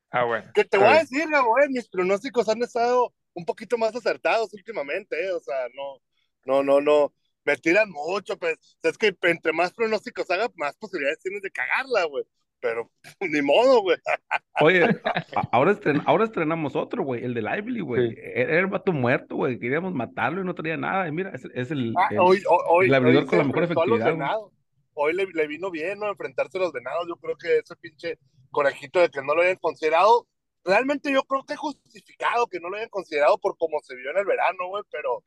[0.09, 0.49] Ah, bueno.
[0.53, 4.51] Que te está voy a decir, eh, mis pronósticos han estado un poquito más acertados
[4.53, 6.01] últimamente, eh, o sea, no,
[6.45, 7.13] no, no, no,
[7.45, 12.05] me tiran mucho, pues, es que entre más pronósticos haga, más posibilidades tienes de cagarla,
[12.05, 12.25] güey,
[12.61, 13.97] pero ni modo, güey.
[14.61, 14.85] Oye,
[15.51, 18.09] ahora, estren- ahora estrenamos otro, güey, el de Lively, güey.
[18.11, 18.15] Sí.
[18.19, 19.59] Era el vato muerto, güey.
[19.59, 21.07] Queríamos matarlo y no traía nada.
[21.07, 23.43] Y mira, es, es el, Ah, el- hoy, hoy, hoy, el abridor hoy con la
[23.45, 24.37] mejor efectividad.
[24.93, 26.07] Hoy le, le vino bien, ¿no?
[26.09, 27.07] Enfrentarse a los venados.
[27.07, 28.19] Yo creo que ese pinche
[28.51, 30.27] corajito de que no lo hayan considerado,
[30.65, 34.11] realmente yo creo que es justificado que no lo hayan considerado por cómo se vio
[34.11, 35.23] en el verano, güey, pero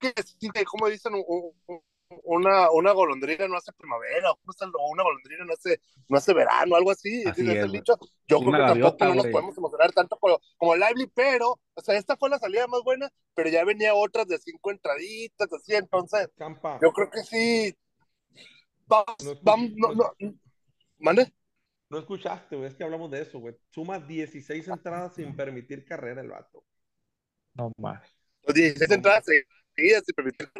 [0.00, 1.80] que como dicen, un- un-
[2.24, 6.18] una, una golondrina no hace primavera, o ¿cómo está lo- una golondrina no hace, no
[6.18, 7.98] hace verano, algo así, Así dicho.
[8.28, 11.80] Yo creo que gaviota, tampoco no nos podemos emocionar tanto como, como Lively, pero, o
[11.82, 15.74] sea, esta fue la salida más buena, pero ya venía otras de cinco entraditas, así,
[15.74, 17.76] entonces, Campa, yo creo que sí.
[18.86, 20.34] Vamos, No vamos, no, no.
[20.98, 21.32] ¿Mande?
[21.90, 23.54] no escuchaste, güey, es que hablamos de eso, güey.
[23.70, 26.64] Suma 16 entradas sin permitir carrera el vato.
[27.54, 28.02] No más.
[28.44, 29.26] Los 16 entradas
[29.76, 30.50] seguidas, si permitir.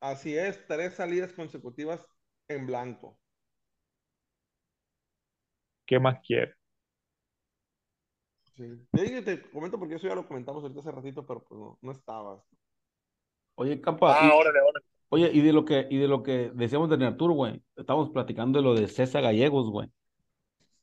[0.00, 2.04] Así es, tres salidas consecutivas
[2.48, 3.18] en blanco.
[5.86, 6.54] ¿Qué más quiere?
[8.56, 8.86] Sí.
[8.92, 11.78] Te, digo, te comento porque eso ya lo comentamos ahorita hace ratito, pero pues no,
[11.82, 12.42] no estabas.
[13.54, 14.86] Oye, Campa, Ah, y- órale, órale.
[15.10, 18.58] oye, y de lo que, y de lo que decíamos de Arturo, güey, estábamos platicando
[18.58, 19.88] de lo de César Gallegos, güey.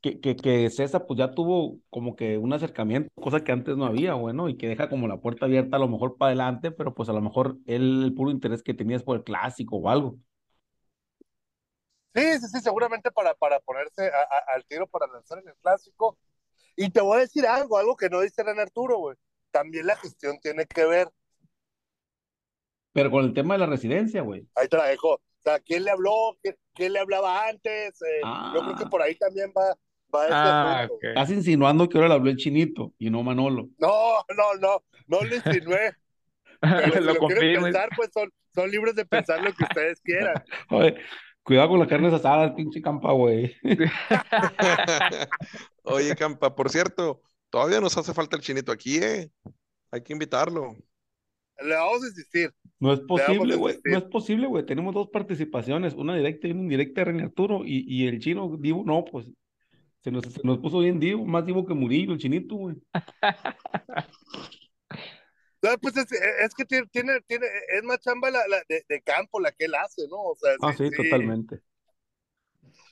[0.08, 3.86] Que, que, que César pues ya tuvo como que un acercamiento, cosa que antes no
[3.86, 4.48] había, güey, ¿no?
[4.50, 7.14] Y que deja como la puerta abierta a lo mejor para adelante, pero pues a
[7.14, 10.18] lo mejor él, el puro interés que tenía es por el clásico o algo.
[12.16, 15.56] Sí, sí, sí, seguramente para, para ponerse a- a- al tiro para lanzar en el
[15.62, 16.18] clásico.
[16.76, 19.16] Y te voy a decir algo, algo que no dice Ren Arturo, güey.
[19.52, 21.10] También la gestión tiene que ver.
[22.94, 24.48] Pero con el tema de la residencia, güey.
[24.56, 25.16] Ahí te la dejo.
[25.16, 26.38] O sea, ¿quién le habló?
[26.42, 28.02] ¿Quién, quién le hablaba antes?
[28.02, 28.22] Eh,
[28.54, 28.90] Yo creo que Ah.
[28.90, 29.76] por ahí también va,
[30.14, 30.88] Ah.
[31.02, 33.70] Estás insinuando que ahora le habló el chinito y no Manolo.
[33.78, 35.94] No, no, no, no le insinué.
[36.62, 40.02] Pero si Lo lo quieren pensar, pues son, son libres de pensar lo que ustedes
[40.02, 40.44] quieran.
[40.72, 40.96] Oye,
[41.44, 43.56] cuidado con las carnes asadas, pinche campa, güey.
[45.84, 49.30] Oye, Campa, por cierto, todavía nos hace falta el chinito aquí, ¿eh?
[49.92, 50.76] Hay que invitarlo.
[51.64, 52.54] Le vamos a insistir.
[52.80, 53.80] No es posible, güey.
[53.86, 54.66] No es posible, güey.
[54.66, 57.62] Tenemos dos participaciones, una directa y una indirecta de René Arturo.
[57.66, 59.32] Y, y el chino, Divo, no, pues.
[60.08, 62.76] Se nos, se nos puso bien Divo, más Divo que Murillo, el chinito, güey.
[65.62, 69.42] No, pues es, es que tiene, tiene, es más chamba la, la de, de campo
[69.42, 70.16] la que él hace, ¿no?
[70.22, 71.60] O sea, Ah, sí, totalmente.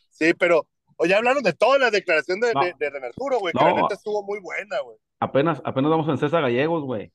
[0.10, 2.65] Sí, pero, oye, hablaron de toda la declaración de, No.
[2.65, 3.69] de, de Ren Arturo, güey, que No.
[3.69, 4.97] la neta estuvo muy buena, güey.
[5.21, 7.13] Apenas, apenas vamos en César Gallegos, güey.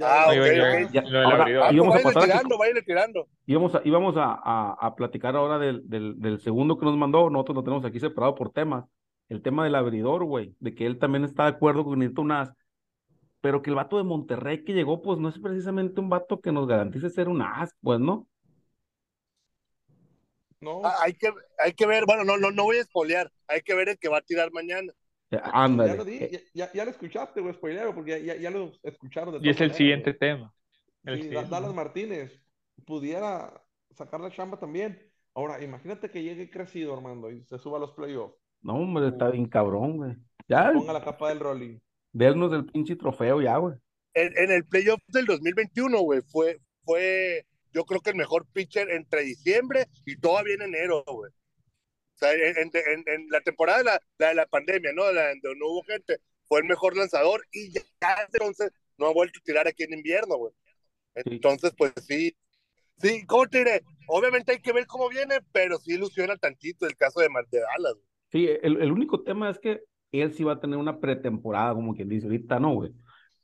[0.00, 0.32] Ah.
[0.92, 1.44] Ya, lo ahora.
[1.68, 3.26] Ah, íbamos a pasar a que- tirando, váyanle tirando.
[3.46, 7.30] íbamos a, íbamos a, a, a platicar ahora del, del, del segundo que nos mandó.
[7.30, 8.84] Nosotros lo tenemos aquí separado por temas.
[9.28, 10.54] El tema del abridor, güey.
[10.60, 12.52] De que él también está de acuerdo con necesita un as.
[13.40, 16.50] Pero que el vato de Monterrey que llegó, pues no es precisamente un vato que
[16.52, 18.26] nos garantice ser un as, pues, ¿no?
[20.60, 23.60] No, Ah, hay, que, hay que ver, bueno, no, no, no voy a espolear, hay
[23.60, 24.92] que ver el que va a tirar mañana.
[25.30, 25.96] Eh, Ya Ándale.
[25.96, 28.72] lo, di, Eh, ya, ya- ya lo escuchaste, güey, spoilero, porque ya, ya, ya lo
[28.82, 30.18] escucharon de Y es el siguiente güey.
[30.18, 30.54] tema.
[31.04, 31.50] El siguiente.
[31.50, 32.42] Dallas Martínez
[32.86, 35.02] pudiera sacar la chamba también.
[35.34, 38.34] Ahora, imagínate que llegue crecido, Armando, y se suba a los playoffs.
[38.62, 40.12] no, hombre, está bien cabrón, güey.
[40.12, 40.16] y
[40.48, 41.78] Ya, ponga la capa del rolling.
[42.12, 43.74] vernos el pinche trofeo ya, güey.
[44.14, 48.90] En, en el playoff del 2021, güey, fue, fue, yo creo que el mejor pitcher
[48.90, 51.30] entre diciembre y todavía en enero, güey.
[52.20, 55.10] O sea, en, en- en- la temporada de la, la la pandemia, ¿no?
[55.12, 57.82] La donde no hubo gente, fue el mejor lanzador y ya
[58.32, 60.52] entonces no ha vuelto a tirar aquí en invierno, güey.
[61.14, 62.36] Entonces, pues sí,
[62.98, 63.82] sí, ¿cómo te diré?
[64.08, 67.94] Obviamente hay que ver cómo viene, pero sí ilusiona tantito el caso de, de Dallas.
[67.94, 68.06] güey.
[68.32, 71.94] Sí, el, el único tema es que él sí va a tener una pretemporada, como
[71.94, 72.92] quien dice, ahorita no, güey.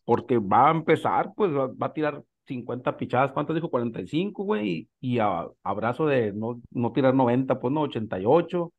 [0.05, 3.71] Porque va a empezar, pues va, va a tirar 50 pichadas, ¿cuántas dijo?
[3.71, 8.73] 45, güey, y, y a, abrazo de no, no tirar 90, pues no, 88.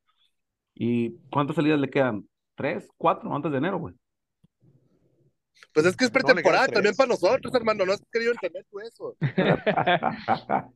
[0.75, 2.27] ¿Y cuántas salidas le quedan?
[2.55, 2.87] ¿Tres?
[2.97, 3.95] ¿Cuatro antes de enero, güey?
[5.73, 7.85] Pues es que es No, quedan pretemporada también para nosotros, hermano.
[7.85, 9.15] No has querido entender tú eso.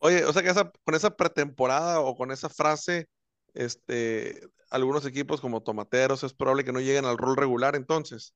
[0.00, 3.08] Oye, o sea que esa, con esa pretemporada o con esa frase,
[3.54, 8.34] este, algunos equipos como Tomateros es probable que no lleguen al rol regular entonces.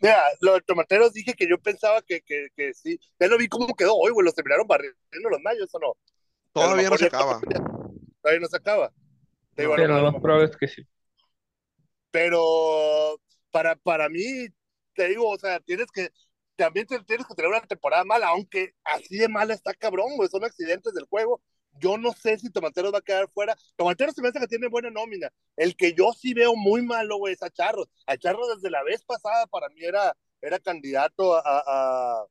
[0.00, 2.98] Mira, los tomateros dije que yo pensaba que, que, que sí.
[3.20, 4.24] Ya lo vi cómo quedó hoy, güey.
[4.24, 4.96] Los terminaron barriendo
[5.30, 5.92] los mayos o no.
[6.52, 7.40] Todavía no se acaba.
[8.20, 8.92] Todavía no se acaba.
[9.56, 10.82] Digo, lo Pero lo mejor- más probable es que sí.
[12.10, 13.20] Pero
[13.50, 14.48] para, para mí,
[14.94, 16.10] te digo, o sea, tienes que,
[16.56, 20.44] también tienes que tener una temporada mala, aunque así de mala está cabrón, güey, son
[20.44, 21.40] accidentes del juego.
[21.78, 23.56] Yo no sé si Tomateros va a quedar fuera.
[23.76, 25.28] Tomateros se me hace que tiene buena nómina.
[25.56, 27.88] El que yo sí veo muy malo, güey, es a Charros.
[28.06, 32.26] A Charros desde la vez pasada para mí era, era candidato a,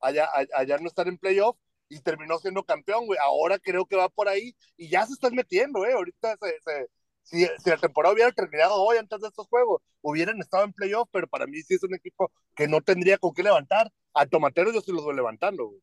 [0.00, 0.28] a, ya,
[0.66, 1.56] ya no estar en playoff
[1.88, 3.18] y terminó siendo campeón, güey.
[3.22, 5.92] Ahora creo que va por ahí y ya se están metiendo, güey.
[5.92, 6.86] Ahorita se, se-
[7.22, 11.08] si, si la temporada hubiera terminado hoy antes de estos juegos, hubieran estado en playoff,
[11.12, 13.92] pero para mí sí es un equipo que no tendría con qué levantar.
[14.14, 15.80] A Tomateros yo sí los voy levantando, güey.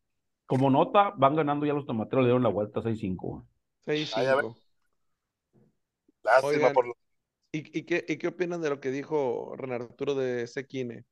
[0.47, 3.43] Como nota, van ganando ya los tomateros, le dieron la vuelta 6-5, güey.
[3.85, 4.55] 6-5.
[6.23, 6.73] Lástima Oigan.
[6.73, 6.97] por lo-
[7.51, 11.05] ¿Y, y qué, y qué opinan de lo que dijo Renan Arturo de Sequine?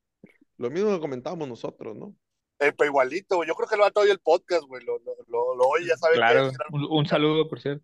[0.58, 2.16] Lo mismo que comentábamos nosotros, ¿no?
[2.60, 3.48] eh, pero igualito, güey.
[3.48, 4.84] Yo creo que lo va a oír el podcast, güey.
[4.86, 7.84] Lo, lo, lo, lo oye, ya sabe Claro, que un, un saludo, por cierto.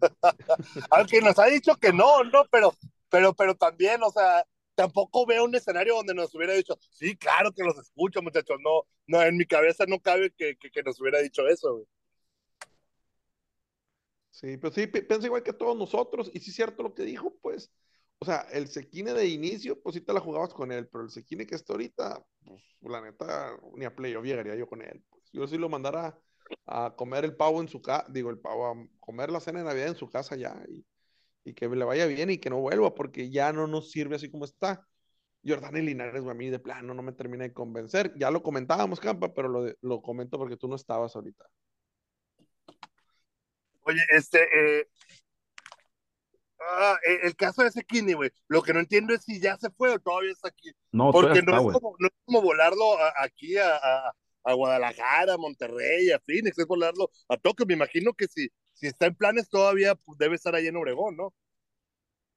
[0.90, 2.72] Aunque nos ha dicho que no, no, pero,
[3.08, 7.52] pero, pero también, o sea, tampoco veo un escenario donde nos hubiera dicho, sí, claro
[7.52, 8.58] que los escucho, muchachos.
[8.62, 11.86] No, no, en mi cabeza no cabe que, que, nos hubiera dicho eso, güey.
[14.30, 17.02] Sí, pero sí, pi- piensa igual que todos nosotros, y sí es cierto lo que
[17.04, 17.70] dijo, pues,
[18.18, 21.10] o sea, el Sequine de inicio, pues sí te la jugabas con él, pero el
[21.10, 25.22] Sequine que está ahorita, pues la neta, ni a playoff llegaría yo con él, pues.
[25.32, 26.18] Yo sí lo mandara
[26.66, 29.64] a comer el pavo en su casa, digo, el pavo, a comer la cena de
[29.66, 30.84] Navidad en su casa ya, y,
[31.44, 34.30] y que le vaya bien y que no vuelva, porque ya no nos sirve así
[34.30, 34.86] como está.
[35.44, 38.12] Jordán y Linares, a mí de plano no me termina de convencer.
[38.16, 41.44] Ya lo comentábamos, Campa, pero lo, lo comento porque tú no estabas ahorita.
[43.84, 44.88] Oye, este, eh,
[46.60, 49.56] ah, eh, el caso de ese Kini, güey, lo que no entiendo es si ya
[49.56, 50.70] se fue o todavía está aquí.
[50.92, 54.12] No, Porque todavía no está, es, como, no es como volarlo a- aquí a, a,
[54.44, 57.66] a Guadalajara, a Monterrey, a Phoenix, es volarlo a Tokio.
[57.66, 58.48] Me imagino que si,
[58.82, 61.32] si está en planes todavía pues, debe estar ahí en Obregón, ¿no?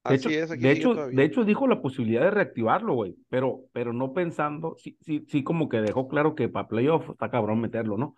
[0.07, 1.15] De Así hecho, es, aquí de hecho, todavía.
[1.17, 5.43] de hecho dijo la posibilidad de reactivarlo, güey, pero, pero no pensando, sí, sí, sí
[5.43, 8.15] como que dejó claro que para playoff está cabrón meterlo, ¿no?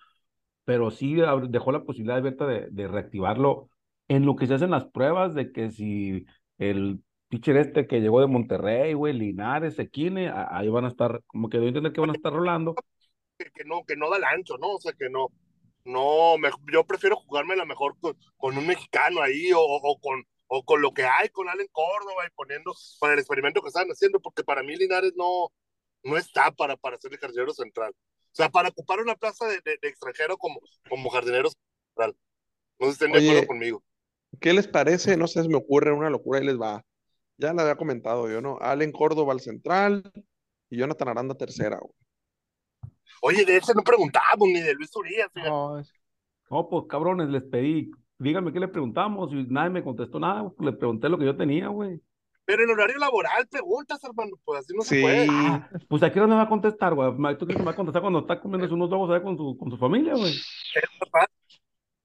[0.66, 1.16] Pero sí
[1.48, 3.70] dejó la posibilidad abierta de, de reactivarlo
[4.10, 6.26] en lo que se hacen las pruebas de que si
[6.58, 11.48] el pitcher este que llegó de Monterrey, güey, Linares, Equine, ahí van a estar, como
[11.48, 12.76] que doy a entender que van a estar rolando.
[13.38, 14.74] Que, que no, que no da el ancho, ¿no?
[14.74, 15.28] O sea, que no,
[15.88, 20.82] no, me- yo prefiero jugármela mejor con, con un mexicano ahí o, con, o con
[20.82, 24.44] lo que hay, con Allen Córdoba y poniendo para el experimento que están haciendo, porque
[24.44, 25.50] para mí Linares no,
[26.04, 27.92] no está para, para ser el jardinero central.
[27.92, 32.16] O sea, para ocupar una plaza de, de- de extranjero como, como jardinero central.
[32.80, 33.84] No sé si estén de acuerdo conmigo.
[34.40, 35.18] ¿Qué les parece?
[35.18, 36.84] No sé, se me ocurre una locura y les va.
[37.38, 38.58] Ya la había comentado yo, ¿no?
[38.62, 40.12] Allen Córdoba al central
[40.70, 41.94] y Jonathan Aranda tercera, güey.
[43.22, 45.30] Oye, de ese no preguntamos, ni de Luis Urias.
[45.36, 45.82] No,
[46.50, 50.72] No, pues cabrones, les pedí, díganme qué le preguntamos y nadie me contestó nada, pues,
[50.72, 52.02] le pregunté lo que yo tenía, güey.
[52.46, 55.28] Pero en horario laboral preguntas, hermano, pues así no se puede.
[55.30, 57.12] Ah, pues a qué hora me va a contestar, güey.
[57.38, 59.58] ¿Tú crees que me va a contestar cuando está comiendo unos huevos allá con su,
[59.58, 60.34] con su familia, güey?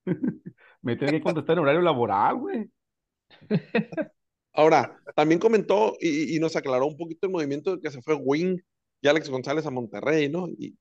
[0.82, 2.68] Me tiene que contestar en horario laboral, güey.
[4.52, 8.14] Ahora, también comentó y, y nos aclaró un poquito el movimiento de que se fue
[8.14, 8.58] Wing
[9.00, 10.48] y Alex González a Monterrey, ¿no?
[10.48, 10.76] Y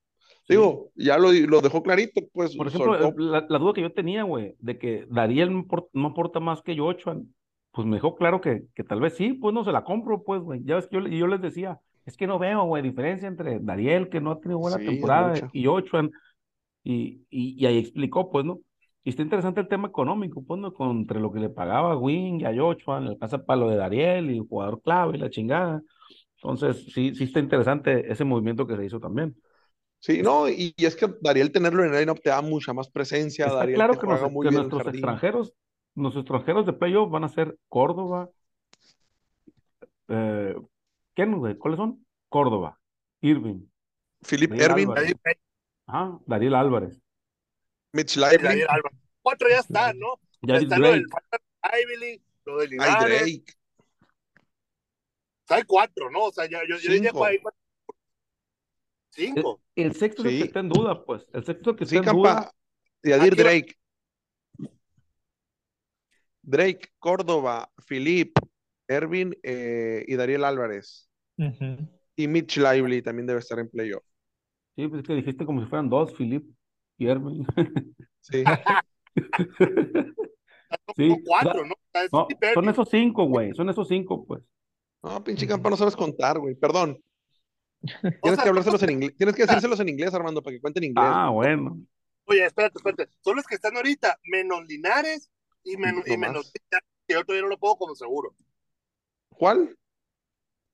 [0.48, 2.56] Digo, ya lo, lo dejó clarito, pues.
[2.56, 6.10] Por ejemplo, la, la duda que yo tenía, güey, de que Dariel no, apor- no
[6.10, 7.34] aporta más que Yochuan,
[7.72, 10.42] pues me dejó claro que, que tal vez sí, pues no se la compro, pues,
[10.42, 10.62] güey.
[10.64, 13.60] Ya ves que yo, le- yo les decía, es que no veo, güey, diferencia entre
[13.60, 16.12] Dariel, que no ha tenido buena Sí, temporada, y Yochuan,
[16.84, 18.60] y, y, y ahí explicó, pues, ¿no?
[19.04, 20.74] Y está interesante el tema económico, pues, ¿no?
[20.74, 23.70] Con- entre lo que le pagaba a Wing y a Yochuan, le alcanza para lo
[23.70, 25.82] de Dariel y el jugador clave y la chingada.
[26.38, 29.36] Entonces, sí, sí está interesante ese movimiento que se hizo también.
[30.04, 32.90] Sí, no, y, y es que Dariel tenerlo en el line-up te da mucha más
[32.90, 33.46] presencia.
[33.46, 35.54] Está Dariel claro que, juega nos- muy que bien el nuestros extranjeros,
[35.94, 38.30] nuestros extranjeros de playoff van a ser Córdoba,
[40.08, 40.56] eh,
[41.14, 41.56] ¿quién, güey?
[41.56, 42.04] ¿Cuáles son?
[42.30, 42.80] Córdoba,
[43.22, 43.68] Irving,
[44.28, 45.14] Philip Daniel Ervin, Álvarez.
[45.86, 47.02] ajá, Dariel Álvarez,
[47.94, 49.00] Mitch Lively, Daniel Álvarez.
[49.22, 50.20] Cuatro ya están, ¿no?
[50.42, 53.44] Ya está lo del Drake, Ivy League, lo del Linares.
[55.50, 56.24] Hay cuatro, ¿no?
[56.24, 57.60] O sea, ya, yo, yo diría que hay cuatro.
[59.12, 59.62] Cinco.
[59.76, 60.48] el sexto es el que Sí.
[60.48, 62.52] está en duda, pues, el sexto es el que sí, está en duda, Campa,
[63.04, 63.76] y Adir Aquí va- Drake.
[66.44, 68.32] Drake, Córdoba, Philip,
[68.88, 71.10] Ervin eh, y Dariel Álvarez.
[72.16, 74.04] Y Mitch Lively también debe estar en playoff.
[74.76, 76.46] sí, pues es que dijiste como si fueran dos, Philip
[76.98, 77.44] y Irving,
[78.22, 78.44] Sí.
[80.96, 81.16] sí,
[82.12, 82.70] Son Ervin.
[82.70, 84.44] esos cinco, güey, son esos cinco, pues,
[85.04, 86.56] No, pinche Campa, no sabes contar, güey.
[86.56, 86.98] Perdón.
[87.84, 87.88] O
[88.22, 89.16] Tienes sea, que hablárselos en inglés.
[89.18, 91.06] Tienes que decírselos en inglés, Armando, para que cuenten inglés.
[91.08, 91.78] ah, bueno,
[92.26, 93.08] Oye, espérate, espérate.
[93.22, 95.32] Son los que están ahorita, menos Linares
[95.64, 98.36] y menos, y No menos que yo todavía no lo pongo como seguro.
[99.30, 99.76] ¿Cuál?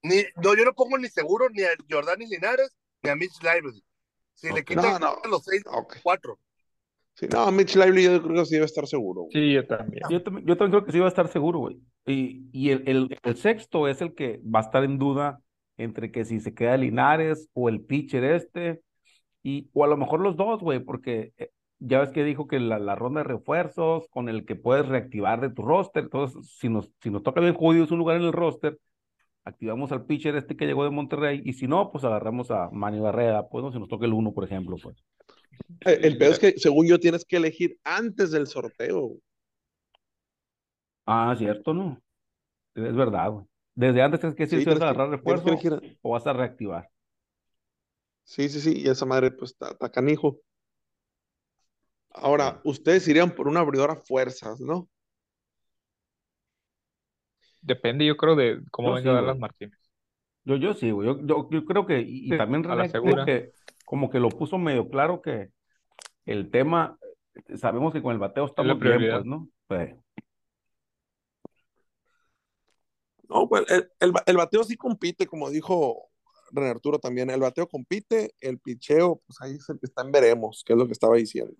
[0.03, 3.41] Ni, no, yo no pongo ni seguro ni a Jordan ni Linares ni a Mitch
[3.41, 3.83] Lively.
[4.35, 5.29] Si le quitan No, no.
[5.29, 5.63] los seis,
[6.03, 6.37] cuatro.
[7.15, 9.21] Sí, no, Mitch Lively yo creo que sí debe estar seguro.
[9.23, 9.31] güey.
[9.33, 10.03] Sí, yo también.
[10.11, 11.79] Yo también, yo también creo que sí va a estar seguro, güey.
[12.05, 15.41] Y, y el, el, el sexto es el que va a estar en duda
[15.77, 18.81] entre que si se queda Linares o el pitcher este,
[19.43, 22.59] y, o a lo mejor los dos, güey, porque eh, ya ves que dijo que
[22.59, 26.69] la, la ronda de refuerzos con el que puedes reactivar de tu roster, entonces si
[26.69, 28.79] nos, si nos toca bien jodidos un lugar en el roster,
[29.43, 32.99] activamos al pitcher este que llegó de Monterrey, y si no, pues agarramos a Manny
[32.99, 35.03] Barrera, pues no, si nos toca el uno, por ejemplo, pues.
[35.81, 39.15] El, el peor es que, según yo, tienes que elegir antes del sorteo.
[41.05, 42.01] Ah, cierto, ¿no?
[42.75, 43.45] Es verdad, güey.
[43.77, 46.33] Desde antes tienes que decir Sí, si vas a agarrar que refuerzo o vas a
[46.33, 46.89] reactivar.
[48.23, 50.39] Sí, sí, sí, y esa madre, pues, está, canijo.
[52.09, 54.89] Ahora, ustedes irían por una abridora a fuerzas, ¿no?
[57.61, 59.41] Depende, yo creo, de cómo Yo venga sí, Dallas güey.
[59.41, 59.79] Martínez.
[60.43, 61.09] Yo, yo sí, güey.
[61.09, 63.51] Yo, yo, yo creo que, y, Sí, también a René como que,
[63.85, 65.51] como que lo puso medio claro que
[66.25, 66.97] el tema,
[67.53, 69.47] sabemos que con el bateo estamos bien, pues, ¿no?
[69.69, 69.93] Sí.
[73.29, 76.09] No, pues el, el, el bateo sí compite, como dijo
[76.51, 77.29] René Arturo también.
[77.29, 80.79] El bateo compite, el picheo, pues ahí es el que está en veremos, que es
[80.79, 81.53] lo que estaba diciendo.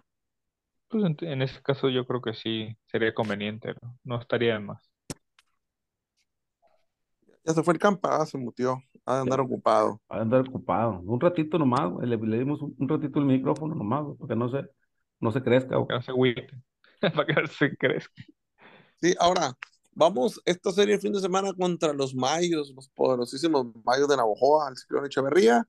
[0.89, 3.97] Pues en, en ese caso yo creo que sí sería conveniente, ¿no?
[4.03, 4.89] No estaría de más.
[7.43, 10.01] Ya se fue el campa, ah, se mutió, ha de andar ocupado.
[10.11, 10.99] Va a andar ocupado.
[10.99, 12.07] Un ratito nomás, güey.
[12.07, 14.65] Le, le dimos un, un ratito el micrófono nomás, güey, porque no se,
[15.19, 15.87] no se crezca, Para güey.
[15.87, 16.11] que no se.
[17.15, 18.23] Para que no se crezca.
[19.01, 19.53] Sí, ahora,
[19.97, 24.69] vamos esta serie de fin de semana contra los Mayos, los poderosísimos Mayos de Navojoa,
[24.69, 25.67] el Ciclón Echeverría.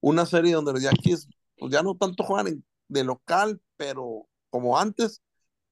[0.00, 4.78] Una serie donde los Yankees, pues ya no tanto juegan en- de local, pero como
[4.78, 5.22] antes,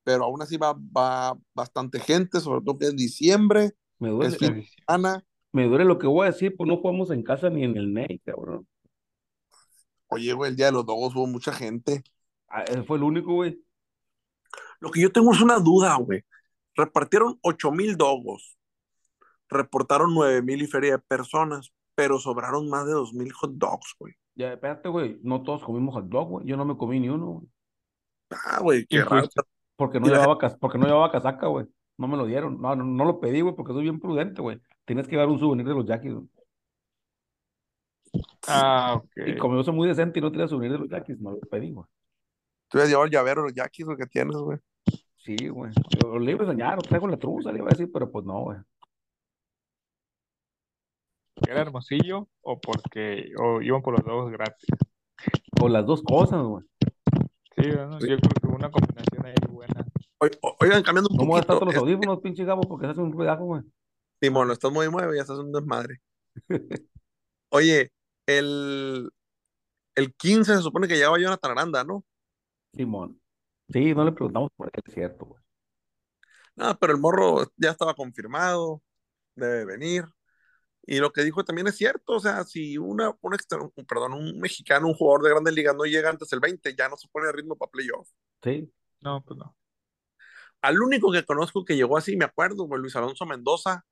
[0.05, 4.39] pero aún así va, va bastante gente, sobre todo que es diciembre, Me duele, es
[4.39, 5.25] fin de semana.
[5.53, 7.93] me duele lo que voy a decir, pues no jugamos en casa ni en el
[7.93, 8.67] NEI, cabrón.
[10.07, 12.03] Oye, güey, el día de los Dogos hubo mucha gente.
[12.49, 13.63] Ah, ese fue el único, güey.
[14.81, 16.23] Lo que yo tengo es una duda, güey.
[16.79, 18.57] Repartieron 8 mil dogos,
[19.49, 23.97] reportaron 9 mil y feria de personas, pero sobraron más de 2 mil hot dogs,
[23.99, 24.15] güey.
[24.37, 25.19] Ya, espérate, güey.
[25.25, 26.47] No todos comimos hot dog, güey.
[26.47, 27.49] Yo no me comí ni uno, güey.
[28.31, 29.29] Ah, güey, qué ¿Quién raro.
[29.75, 31.67] Porque no llevaba, cas- porque no llevaba casaca, güey.
[31.97, 32.61] No me lo dieron.
[32.61, 34.61] No, no, no lo pedí, güey, porque soy bien prudente, güey.
[34.85, 36.29] Tienes que dar un souvenir de los Yankees, güey.
[38.47, 39.13] Ah, ok.
[39.27, 41.41] Y como yo soy muy decente y no tenía souvenir de los Yankees, no lo
[41.41, 41.87] pedí, güey.
[42.69, 44.59] Tú hubieras llevado el llavero de los Yankees, lo que tienes, güey.
[45.19, 45.73] Sí, güey.
[46.03, 48.41] Yo le iba a enseñar, traigo la truza, le iba a decir, pero pues no,
[48.45, 48.59] güey.
[51.47, 54.67] ¿Era Hermosillo o porque o iban por los dos gratis?
[55.61, 56.65] O las dos cosas, güey.
[57.57, 57.99] Sí, ¿no?
[58.01, 59.87] Yo creo que una combinación ahí buena.
[60.21, 61.65] O- Oigan, cambiando un No estar poquito.
[61.67, 63.63] los es- audífonos, pinche Gabo, porque se hace un ruidajo, güey.
[64.21, 66.01] Simón, estás muy mueve, ya estás un desmadre.
[67.53, 67.93] Oye,
[68.27, 69.11] el,
[69.95, 72.05] el 15 se supone que llegaba Jonathan Aranda, ¿no?
[72.75, 73.21] Simón.
[73.69, 75.43] Sí, no le preguntamos por él, es cierto, güey.
[76.57, 78.83] No, pero el morro ya estaba confirmado,
[79.35, 80.05] debe venir.
[80.87, 84.15] Y lo que dijo también es cierto, o sea, si una, un, extra- un- perdón,
[84.15, 87.09] un mexicano, un jugador de grandes ligas no llega antes del 20, ya no se
[87.09, 88.09] pone a ritmo para playoff.
[88.43, 88.73] Sí.
[89.01, 89.55] No, pues no.
[90.63, 93.85] Al único que conozco que llegó así, me acuerdo, güey, Luis Alonso Mendoza.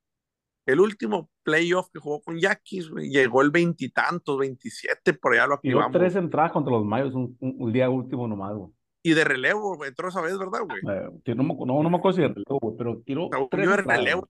[0.64, 5.54] El último playoff que jugó con Yaquis, güey, llegó el veintitantos, 27, por allá lo
[5.54, 5.92] activamos.
[5.92, 8.72] tres entradas contra los Mayos un, un- un día último nomás, güey.
[9.06, 10.80] Y de relevo, güey, entró esa vez, ¿verdad, güey?
[10.80, 14.28] Eh, no, no, no me acuerdo si de relevo, güey, pero tiró tres de relevo,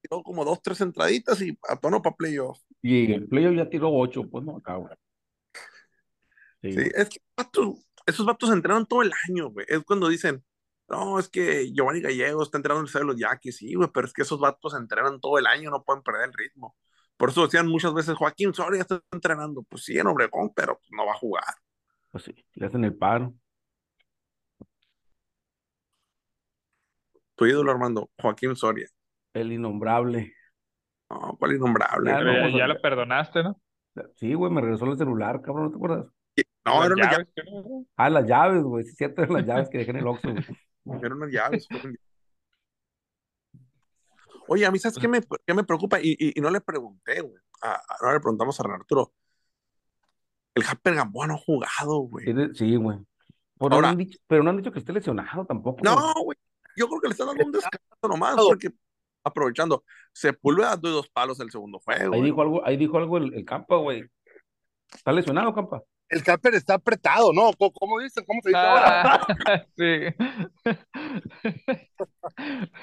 [0.00, 2.60] tiró como dos, tres entraditas y a tono para playoff.
[2.82, 4.94] Y el playoff ya tiró ocho, pues no, güey.
[6.60, 6.72] Sí.
[6.72, 9.64] Sí, es que vatos- esos vatos entrenan todo el año, güey.
[9.68, 10.42] Es cuando dicen,
[10.88, 13.56] no, es que Giovanni Gallego está entrenando en el de los Yaquis.
[13.58, 16.32] Sí, güey, pero es que esos vatos entrenan todo el año, no pueden perder el
[16.32, 16.76] ritmo.
[17.16, 19.62] Por eso decían muchas veces, Joaquín Soria está entrenando.
[19.62, 21.44] Pues sí, en Obregón, pero no va a jugar.
[22.10, 23.32] Pues sí, le hacen el paro.
[27.36, 28.88] Tu ídolo, Armando, Joaquín Soria.
[29.34, 30.32] El innombrable.
[31.10, 32.10] No, cuál innombrable.
[32.10, 33.60] Ya ya, ya lo perdonaste, ¿no?
[34.16, 36.06] Sí, güey, me regresó el celular, cabrón, ¿no te acuerdas?
[36.64, 37.86] No, Las era una llaves, ¿qué no?
[37.96, 40.28] Ah, las llaves, güey, sí, es cierto, eran las llaves que dejé en el Oxxo,
[40.32, 40.44] güey.
[40.84, 41.60] llave, era una llave.
[41.70, 41.96] fueron-
[44.48, 46.00] Oye, a mí, ¿sabes qué me, qué me preocupa?
[46.00, 47.40] Y, y, y no le pregunté, güey.
[47.62, 49.12] A- a- no le preguntamos a Ren Arturo.
[50.54, 52.26] El Japper Gamboa no ha jugado, güey.
[52.54, 52.98] Sí, güey.
[53.58, 55.80] Pero, no Ahora- han dicho, pero no han dicho que esté lesionado tampoco.
[55.82, 56.38] No, güey.
[56.76, 58.70] Yo creo que le están dando un descanso nomás, porque
[59.24, 62.02] aprovechando, Sepúlveda dio dos palos el segundo juego.
[62.02, 62.22] Ahí güey.
[62.22, 64.04] dijo algo, ahí dijo algo el, el Campa, güey.
[64.94, 65.82] ¿Está lesionado, Campa?
[66.08, 67.50] El camper está apretado, ¿no?
[67.58, 68.24] ¿Cómo, cómo dicen?
[68.24, 69.14] ¿Cómo se dice ahora?
[69.46, 70.14] Ah, sí.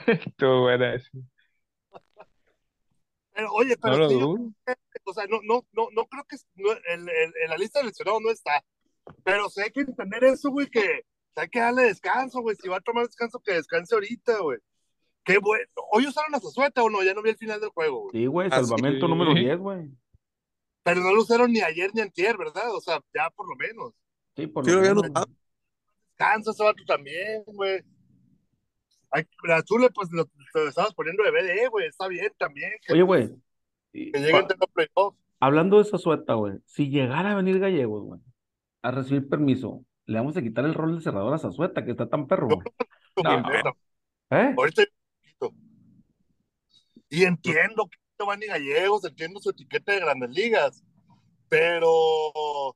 [0.08, 1.10] Estuvo buena eso.
[3.34, 4.52] Pero, oye, pero No dudo.
[5.06, 7.80] o sea, no, no, no, no creo que es- no, en, en- en la lista
[7.80, 8.62] de lesionados no está.
[9.24, 11.04] Pero sí hay que entender eso, güey, que
[11.36, 12.56] hay que darle descanso, güey.
[12.56, 14.60] Si va a tomar descanso, que descanse ahorita, güey.
[15.24, 15.66] Qué bueno.
[15.92, 17.02] ¿Hoy usaron a Zazueta o no?
[17.04, 18.12] Ya no vi el final del juego, güey.
[18.14, 19.90] Sí, güey, Así- salvamento número 10, güey.
[20.84, 22.76] Pero no lo usaron ni ayer ni antier, ¿verdad?
[22.76, 23.94] O sea, ya por lo menos.
[24.36, 25.04] Sí, por lo menos.
[25.04, 25.28] notado.
[26.10, 27.82] Descansa ese vato también, güey.
[29.44, 31.88] La Azul, pues lo, lo estabas poniendo de BDE, güey.
[31.88, 32.72] Está bien también.
[32.86, 33.30] Que, Oye, güey,
[33.94, 35.16] que lleguen a playoff.
[35.40, 38.20] hablando de esa sueta, güey, si llegara a venir Gallegos, güey,
[38.82, 42.10] a recibir permiso, le vamos a quitar el rol de cerrador a Zazueta, que está
[42.10, 42.60] tan perro, güey.
[43.24, 43.43] No.
[44.32, 44.54] ¿Eh?
[44.58, 44.84] Ahorita
[47.10, 50.84] y entiendo que Giovanni Gallegos, entiendo su etiqueta de grandes ligas,
[51.49, 52.76] pero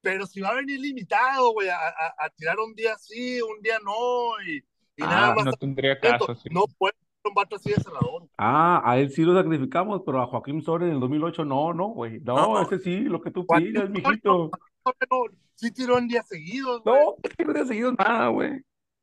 [0.00, 3.60] pero si va a venir limitado, güey, a, a- a tirar un día sí, un
[3.62, 6.48] día no, y, y Ah, nada más No tendría caso, sí.
[6.50, 8.28] no puede ser un vato así de cerrador.
[8.36, 11.88] Ah, a él sí lo sacrificamos, pero a Joaquín Soria en el 2008 no, no,
[11.88, 12.20] güey.
[12.20, 12.62] No, No.
[12.62, 14.50] ese sí, lo que tú pidas, mijito.
[14.98, 15.24] Pero
[15.54, 17.00] sí tiró en días seguidos, güey.
[17.00, 18.62] No, que no te ha seguido nada, güey.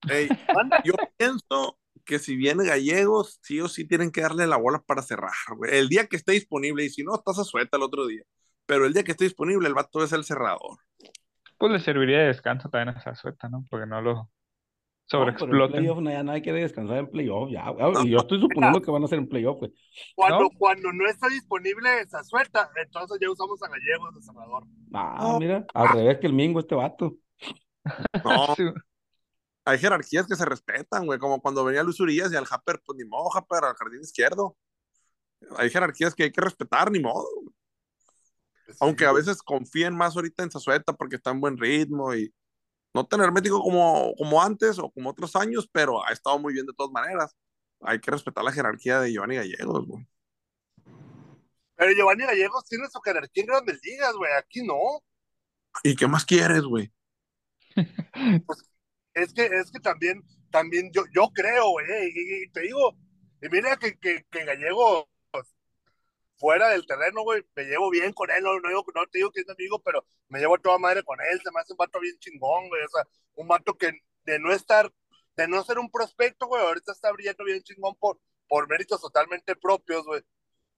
[0.09, 0.29] Ey,
[0.83, 5.01] yo pienso que si viene Gallegos, sí o sí tienen que darle la bola para
[5.01, 5.77] cerrar, güey.
[5.77, 8.23] El día que esté disponible, y si no, estás a suelta el otro día.
[8.65, 10.77] Pero el día que esté disponible, el vato es el cerrador.
[11.57, 13.65] Pues le serviría de descanso también a esa suelta, ¿no?
[13.69, 14.31] Porque no lo
[15.11, 17.69] Playoff no, ya nadie quiere descansar en playoff, ya.
[17.69, 17.83] güey.
[18.07, 19.73] Y yo estoy suponiendo que van a ser en playoff, güey.
[20.15, 20.49] Cuando, ¿No?
[20.57, 24.63] cuando no está disponible esa suelta, entonces ya usamos a Gallegos de cerrador.
[24.93, 25.39] Ah, No.
[25.39, 27.15] mira, al revés que el Mingo, este vato.
[28.23, 28.63] No, Sí.
[29.65, 31.19] hay jerarquías que se respetan, güey.
[31.19, 34.55] Como cuando venía Luis Urias y al Japper, pues ni modo, Japper, al jardín izquierdo.
[35.57, 37.25] Hay jerarquías que hay que respetar, ni modo.
[38.79, 42.33] Aunque a veces confíen más ahorita en Zazueta porque está en buen ritmo y
[42.93, 46.65] no tan hermético como, como antes o como otros años, pero ha estado muy bien
[46.65, 47.35] de todas maneras.
[47.81, 50.07] Hay que respetar la jerarquía de Giovanni Gallegos, güey.
[51.75, 54.31] Pero Giovanni Gallegos tiene su jerarquía en grandes ligas, güey.
[54.37, 54.75] Aquí no.
[55.83, 56.91] ¿Y qué más quieres, güey?
[59.13, 62.95] Es que, es que también, también yo, yo creo, güey, y, y- y te digo,
[63.41, 65.09] y mira que, que, que Gallego
[66.41, 69.31] fuera del terreno, güey, me llevo bien con él, no, no, digo- no te digo
[69.31, 71.73] que es mi amigo, pero me llevo a toda madre con él, se me hace
[71.73, 73.03] un vato bien chingón, güey, o sea,
[73.35, 73.91] un vato que
[74.25, 74.91] de no estar,
[75.37, 79.55] de no ser un prospecto, güey, ahorita está brillando bien chingón por, por méritos totalmente
[79.55, 80.21] propios, güey.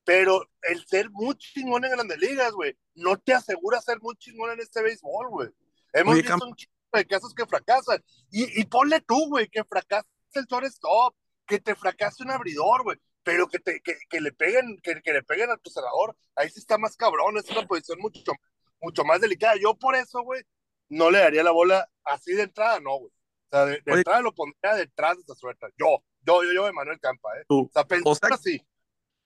[0.06, 4.52] Pero el ser muy chingón en grandes ligas, güey, no te asegura ser muy chingón
[4.52, 5.50] en este béisbol, güey.
[5.94, 8.04] Hemos Oye, visto un chingo de casos que fracasan.
[8.30, 11.16] Y, y ponle tú, güey, que fracase el shortstop,
[11.48, 15.14] que te fracase un abridor, güey, pero que, te, que, que le peguen, que, que
[15.14, 18.34] le peguen a tu cerrador, ahí sí está más cabrón, es una posición mucho,
[18.82, 19.56] mucho más delicada.
[19.62, 20.44] Yo por eso, güey,
[20.90, 23.12] no le daría la bola así de entrada, no, güey.
[23.12, 24.00] O sea, de, de Oye.
[24.00, 25.68] entrada lo pondría detrás de esta suelta.
[25.78, 27.46] Yo, yo, yo, yo, Emanuel Campa, ¿eh?
[27.48, 27.62] Tú.
[27.62, 28.66] O sea, pensando O sea, así.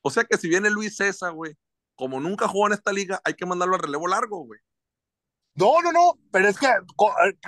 [0.02, 1.56] O sea que si viene Luis César, güey,
[1.96, 4.60] como nunca jugó en esta liga, hay que mandarlo al relevo largo, güey.
[5.56, 6.68] No, no, no, pero es que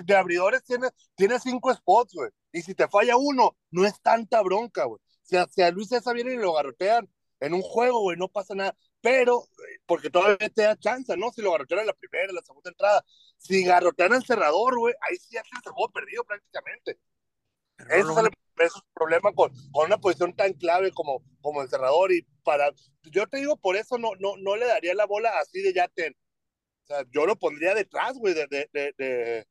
[0.03, 2.31] de abridores tiene, tiene cinco spots, güey.
[2.51, 4.99] Y si te falla uno, no es tanta bronca, güey.
[5.29, 7.07] Si a, si a Luis César viene y lo garrotean
[7.39, 8.75] en un juego, güey, no pasa nada.
[8.99, 9.47] pero
[9.85, 11.31] porque todavía te da chance, ¿no?
[11.31, 13.05] Si lo garrotean en la primera, en la segunda entrada.
[13.37, 16.99] Si garrotean al cerrador, güey, ahí sí ya el juego perdido prácticamente.
[17.77, 18.25] Ese no es, el,
[18.57, 22.11] ese es el problema con, con una posición tan clave como, como el cerrador.
[22.11, 22.71] Y para,
[23.03, 25.87] yo te digo, por eso no, no, no le daría la bola así de ya
[25.89, 26.13] ten.
[26.83, 29.47] O sea, yo lo pondría detrás, güey, de, de, de,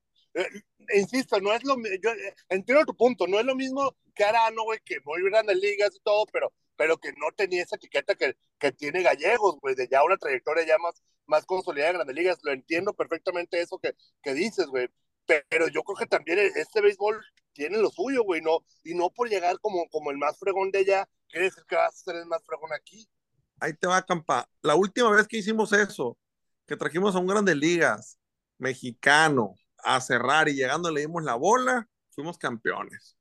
[0.95, 4.25] insisto, no es lo mi- yo eh, entiendo tu punto, no es lo mismo que
[4.25, 8.15] Arano, güey, que muy grandes ligas y todo, pero, pero que no tenía esa etiqueta
[8.15, 12.17] que, que tiene Gallegos, güey, de ya una trayectoria ya más, más consolidada en grandes
[12.17, 12.39] ligas.
[12.43, 14.89] Lo entiendo perfectamente eso que, que dices, güey.
[15.27, 17.23] Pero yo creo que también este béisbol
[17.53, 20.79] tiene lo suyo, güey, no, y no por llegar como, como el más fregón de
[20.79, 23.07] allá, quiere decir que vas a ser el más fregón aquí.
[23.61, 24.49] Ahí te va, Campa.
[24.63, 26.17] La última vez que hicimos eso,
[26.67, 28.19] que trajimos a un Grandes Ligas
[28.57, 29.55] mexicano
[29.85, 33.17] a cerrar y llegando le dimos la bola, fuimos campeones.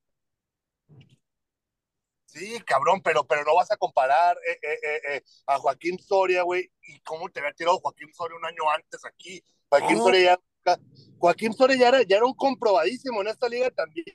[2.26, 6.72] Sí, cabrón, pero, pero no vas a comparar eh, eh, eh, a Joaquín Soria, güey,
[6.84, 9.44] y cómo te había tirado Joaquín Soria un año antes aquí.
[9.70, 9.98] Joaquín.
[9.98, 10.80] Soria ya,
[11.18, 14.06] Joaquín Soria ya era, ya era un comprobadísimo en esta liga también.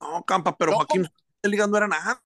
[0.00, 0.76] No, Campa, pero No.
[0.78, 1.08] Joaquín
[1.42, 2.22] en Liga no era nada.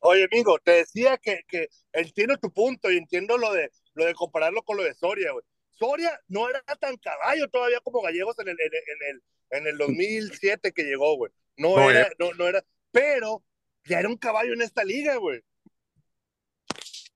[0.00, 4.14] Oye, amigo, te decía que, que entiendo tu punto y entiendo lo de, lo de
[4.14, 5.44] compararlo con lo de Soria, güey.
[5.80, 9.22] Soria no era tan caballo todavía como Gallegos en el, en el, en el,
[9.58, 11.32] en el 2007 que llegó, güey.
[11.56, 12.62] No, No era, no, no era,
[12.92, 13.42] pero
[13.86, 15.42] ya era un caballo en esta liga, güey.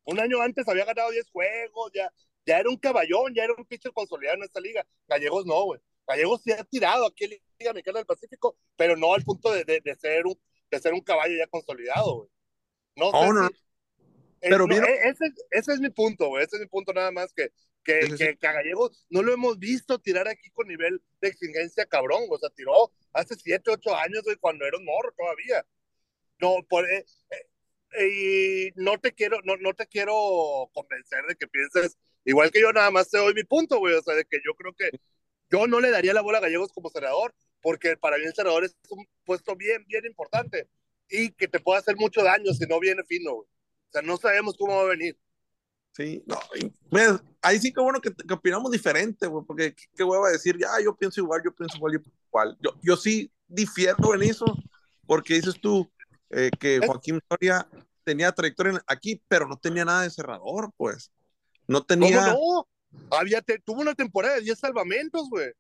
[0.05, 2.11] Un año antes había ganado 10 juegos, ya,
[2.47, 4.87] ya era un caballón, ya era un pitcher consolidado en esta liga.
[5.09, 5.81] Gallegos no, güey.
[6.07, 9.51] Gallegos sí ha tirado aquí en la Liga Mexicana del Pacífico, pero no al punto
[9.53, 10.39] de, de, de ser, un,
[10.71, 12.29] de ser un caballo ya consolidado, güey.
[12.97, 13.55] No Oh, sé no, si-
[14.43, 16.45] eh, Pero no, vieron- e- ese, ese es mi punto, güey.
[16.45, 17.51] Ese es mi punto nada más que,
[17.85, 18.25] que, Ese sí.
[18.25, 22.23] que, que a Gallegos no lo hemos visto tirar aquí con nivel de exigencia cabrón.
[22.31, 25.65] O sea, tiró hace 7, 8 años, güey, cuando era un morro todavía.
[26.41, 27.05] No, por, eh,
[27.99, 32.61] eh, y no te quiero, no, no te quiero convencer de que pienses igual que
[32.61, 33.95] yo, nada más te doy mi punto, güey.
[33.95, 34.91] O sea, de que yo creo que
[35.51, 38.65] yo no le daría la bola a Gallegos como senador, porque para mí el senador
[38.65, 40.69] es un puesto bien, bien importante
[41.09, 43.47] y que te puede hacer mucho daño si no viene fino, güey.
[43.47, 45.17] O sea, no sabemos cómo va a venir.
[45.97, 50.03] Sí, no, y, ves, ahí sí que bueno que, que opinamos diferente, güey, porque qué,
[50.03, 52.59] hueva decir, ya, yo pienso igual, yo pienso igual, yo pienso igual.
[52.61, 54.45] Yo, yo sí difiero en eso,
[55.07, 55.89] porque dices tú
[56.31, 57.69] eh, que Joaquín Soria
[58.03, 61.13] tenía trayectoria aquí, pero no tenía nada de cerrador, pues.
[61.69, 63.17] No tenía, ¿Cómo no?
[63.17, 65.53] Había te- tuvo una temporada de 10 salvamentos, güey.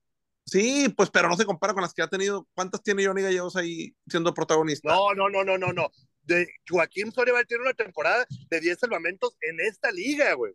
[0.44, 2.46] sí, pues, pero no se compara con las que ha tenido.
[2.54, 4.88] ¿Cuántas tiene Johnny Gallegos ahí siendo protagonista?
[4.92, 5.90] No, no, no, no, no, no.
[6.24, 10.54] De Joaquín Soria va a tener una temporada de 10 salvamentos en esta liga, güey.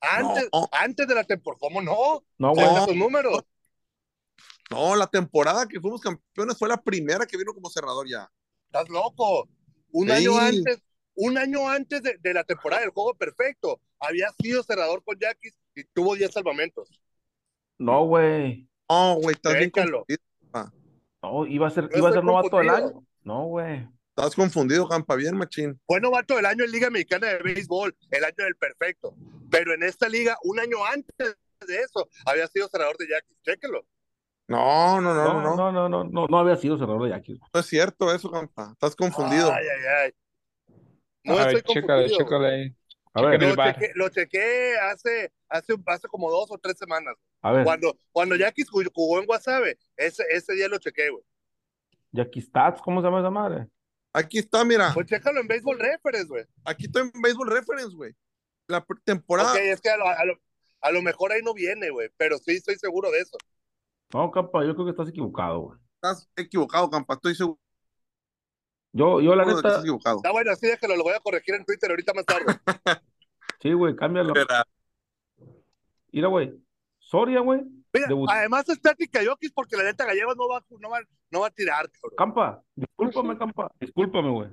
[0.00, 0.68] Antes, No.
[0.72, 2.24] antes de la temporada, ¿cómo no?
[2.38, 2.66] No, güey.
[2.66, 3.42] Esos números.
[4.70, 8.30] No, la temporada que fuimos campeones fue la primera que vino como cerrador ya.
[8.66, 9.48] Estás loco.
[9.92, 10.12] Un Sí.
[10.12, 10.82] año antes,
[11.14, 15.54] un año antes de, de la temporada del juego perfecto, había sido cerrador con Yaquis
[15.74, 16.90] y tuvo 10 salvamentos.
[17.78, 18.68] No, güey.
[18.88, 19.70] No, güey, estás bien.
[21.22, 23.06] No, iba a ser, Yo iba a ser novato del año.
[23.22, 23.88] No, güey.
[24.16, 25.80] Estás confundido, Campa, bien, machín.
[25.86, 29.16] Fue novato del año en Liga Mexicana de Béisbol, el año del perfecto.
[29.50, 31.36] Pero en esta liga, un año antes
[31.66, 33.36] de eso, había sido cerrador de Yaquis.
[33.42, 33.84] Chéquelo.
[34.46, 35.56] No, no, no, no, No, no.
[35.56, 37.40] no, no, no, no, no había sido cerrador de Yankees.
[37.52, 38.70] No es cierto eso, Campa.
[38.72, 39.52] Estás confundido.
[39.52, 40.12] Ay, ay, ay.
[41.24, 42.76] No a ver, estoy chécale, chécale ahí.
[43.14, 43.40] A ver.
[43.42, 47.16] Lo el chequé, lo chequé hace, hace, hace como dos o tres semanas.
[47.42, 47.64] a ver.
[47.64, 51.24] Cuando, cuando Yaquis jugó en Guasave, ese, ese día lo chequé, güey.
[52.12, 53.66] Jackie Stats, ¿cómo se llama esa madre?
[54.16, 54.92] Aquí está, mira.
[54.94, 56.44] Pues chécalo en Baseball Reference, güey.
[56.64, 58.14] Aquí está en Baseball Reference, güey.
[58.68, 59.50] La temporada.
[59.50, 60.40] Ok, es que a lo, a, lo,
[60.80, 62.08] a lo mejor ahí no viene, güey.
[62.16, 63.36] Pero sí estoy seguro de eso.
[64.12, 65.78] No, capa, yo creo que estás equivocado, güey.
[65.96, 67.14] Estás equivocado, Campa.
[67.14, 67.58] Estoy seguro
[68.92, 70.16] Yo, yo la que estás neta, equivocado.
[70.18, 72.44] Está bueno, así déjalo, lo voy a corregir en Twitter ahorita más tarde.
[73.60, 74.32] sí, güey, cámbialo.
[76.12, 76.54] Mira, güey.
[77.00, 77.62] Soria, güey.
[77.94, 81.40] Mira, debut- además es de Jokic porque la neta Gallegos no va, no va, no
[81.40, 82.16] va a tirar, cabrón.
[82.16, 83.70] Campa, discúlpame, Campa.
[83.80, 84.50] Discúlpame, güey.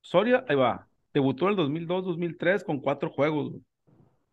[0.00, 0.88] Soria, ahí va.
[1.14, 3.62] Debutó en el 2002-2003 con cuatro juegos, güey.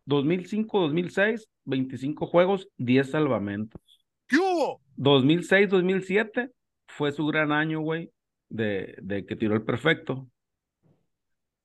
[0.06, 3.80] 2005-2006, 25 juegos, 10 salvamentos.
[4.26, 4.80] ¿Qué hubo?
[4.96, 6.50] 2006-2007
[6.88, 8.10] fue su gran año, güey,
[8.50, 10.28] de, de que tiró el perfecto.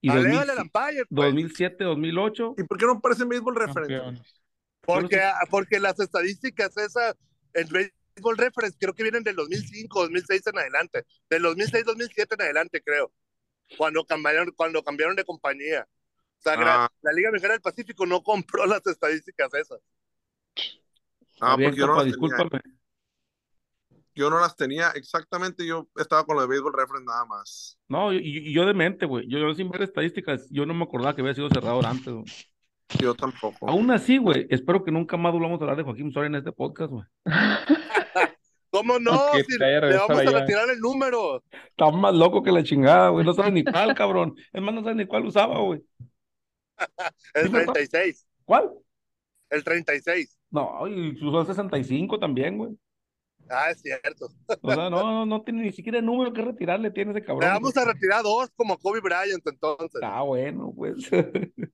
[0.01, 1.33] Y Alégale al umpire, pues.
[1.33, 3.93] 2007-2008, ¿Y por qué no aparece en Baseball Reference?
[3.93, 4.38] Campeones.
[4.81, 7.15] Porque, ah, porque las estadísticas esas
[7.53, 11.05] en Baseball Reference creo que vienen del 2005, 2006 en adelante.
[11.29, 13.11] Del 2006, 2007 en adelante, creo.
[13.77, 15.87] Cuando cambiaron, cuando cambiaron de compañía.
[16.39, 16.89] O sea, Ah.
[17.01, 19.79] la Liga Mexicana del Pacífico no compró las estadísticas esas.
[21.41, 22.11] Ah, porque yo no, las tenía.
[22.15, 22.61] discúlpame.
[24.15, 25.65] yo no las tenía exactamente.
[25.65, 27.77] Yo estaba con lo de Baseball Reference nada más.
[27.87, 28.17] No, y,
[28.49, 29.27] y yo de mente, güey.
[29.27, 32.25] Yo, yo sin ver estadísticas, yo no me acordaba que había sido cerrador antes, güey.
[32.97, 33.69] Yo tampoco.
[33.69, 36.51] Aún así, güey, espero que nunca más volvamos a hablar de Joaquín Soria en este
[36.51, 37.05] podcast, güey.
[38.71, 39.33] ¿Cómo no?
[39.33, 41.43] Si le vamos a retirar el número.
[41.51, 43.25] Está más loco que la chingada, güey.
[43.25, 44.35] No sabe ni cuál, cabrón.
[44.53, 45.81] Es más, no sabe ni cuál usaba, güey.
[47.33, 47.73] El Sí, ¿verdad?
[47.73, 48.27] 36.
[48.45, 48.71] ¿Cuál?
[49.49, 50.37] El 36.
[50.51, 52.71] No, y usó el 65 también, güey.
[53.49, 54.27] Ah, es cierto.
[54.61, 57.25] O sea, no, no, no tiene ni siquiera el número que retirarle, tiene ese Le
[57.25, 57.49] cabrón.
[57.49, 60.01] vamos a retirar dos como Kobe Bryant entonces.
[60.03, 60.97] Ah, bueno, pues.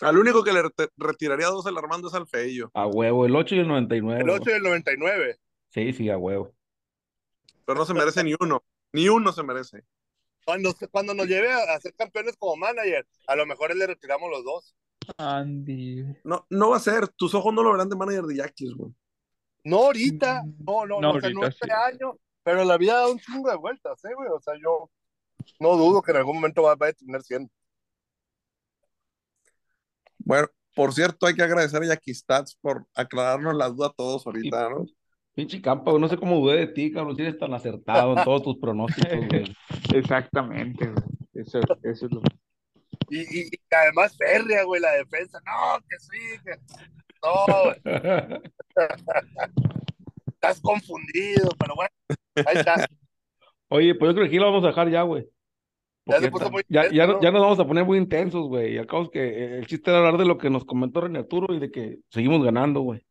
[0.00, 0.62] Al único que le
[0.96, 2.70] retiraría dos al Armando es al Feillo.
[2.74, 4.22] A huevo, el 8 y el 99.
[4.22, 5.38] El 8 y el 99.
[5.70, 6.52] Sí, sí, a huevo.
[7.64, 8.64] Pero no se merece ni uno.
[8.92, 9.84] Ni uno se merece.
[10.44, 14.28] Cuando, cuando nos lleve a, a ser campeones como manager, a lo mejor le retiramos
[14.28, 14.74] los dos.
[15.16, 16.04] Andy.
[16.24, 17.08] No, no va a ser.
[17.08, 18.92] Tus ojos no lo verán de manager de Yaquis, güey.
[19.64, 21.72] No ahorita, no, no, No no, o sea, no este sí.
[21.72, 24.28] año, pero la vida da un chingo de vueltas, ¿eh, güey?
[24.28, 24.90] O sea, yo
[25.60, 27.50] no dudo que en algún momento va, va a tener 100.
[30.18, 34.70] Bueno, por cierto, hay que agradecer a Yaquistats por aclararnos la duda a todos ahorita,
[34.70, 34.86] ¿no?
[35.34, 37.16] Pinche campa, no sé cómo dudé de ti, cabrón.
[37.16, 39.56] Si eres tan acertado en todos tus pronósticos, güey.
[39.94, 41.04] Exactamente, güey.
[41.34, 42.20] Eso, eso es lo
[43.10, 45.40] Y, y, y además férrea, güey, la defensa.
[45.44, 46.52] No, que sí, que...
[47.22, 47.80] No, güey,
[50.26, 51.90] estás confundido, pero bueno,
[52.46, 52.86] ahí está.
[53.68, 55.28] Oye, pues yo creo que aquí lo vamos a dejar ya, güey.
[56.04, 57.20] Ya se puso muy ya, intenso, ya, ¿no?
[57.22, 58.74] ya nos vamos a poner muy intensos, güey.
[58.74, 61.00] Y al cabo es que eh, el chiste era hablar de lo que nos comentó
[61.00, 63.06] René Arturo y de que seguimos ganando, güey.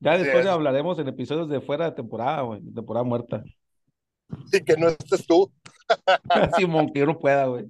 [0.00, 0.50] Ya Así después es.
[0.50, 3.44] hablaremos en episodios de fuera de temporada, güey, de temporada muerta.
[4.52, 5.52] Y que no estés tú.
[6.56, 7.66] Simón, que yo no pueda, güey.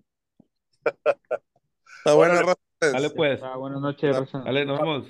[1.99, 2.57] Está buena, raza.
[2.81, 3.43] Dale, pues.
[3.43, 4.39] Ah, buenas noches, Rosa.
[4.45, 5.07] Dale, nos vemos.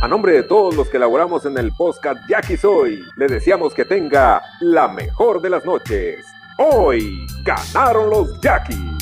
[0.00, 3.84] A nombre de todos los que elaboramos en el podcast Jackie Soy, le deseamos que
[3.84, 6.24] tenga la mejor de las noches.
[6.58, 8.95] Hoy ganaron los Jackies.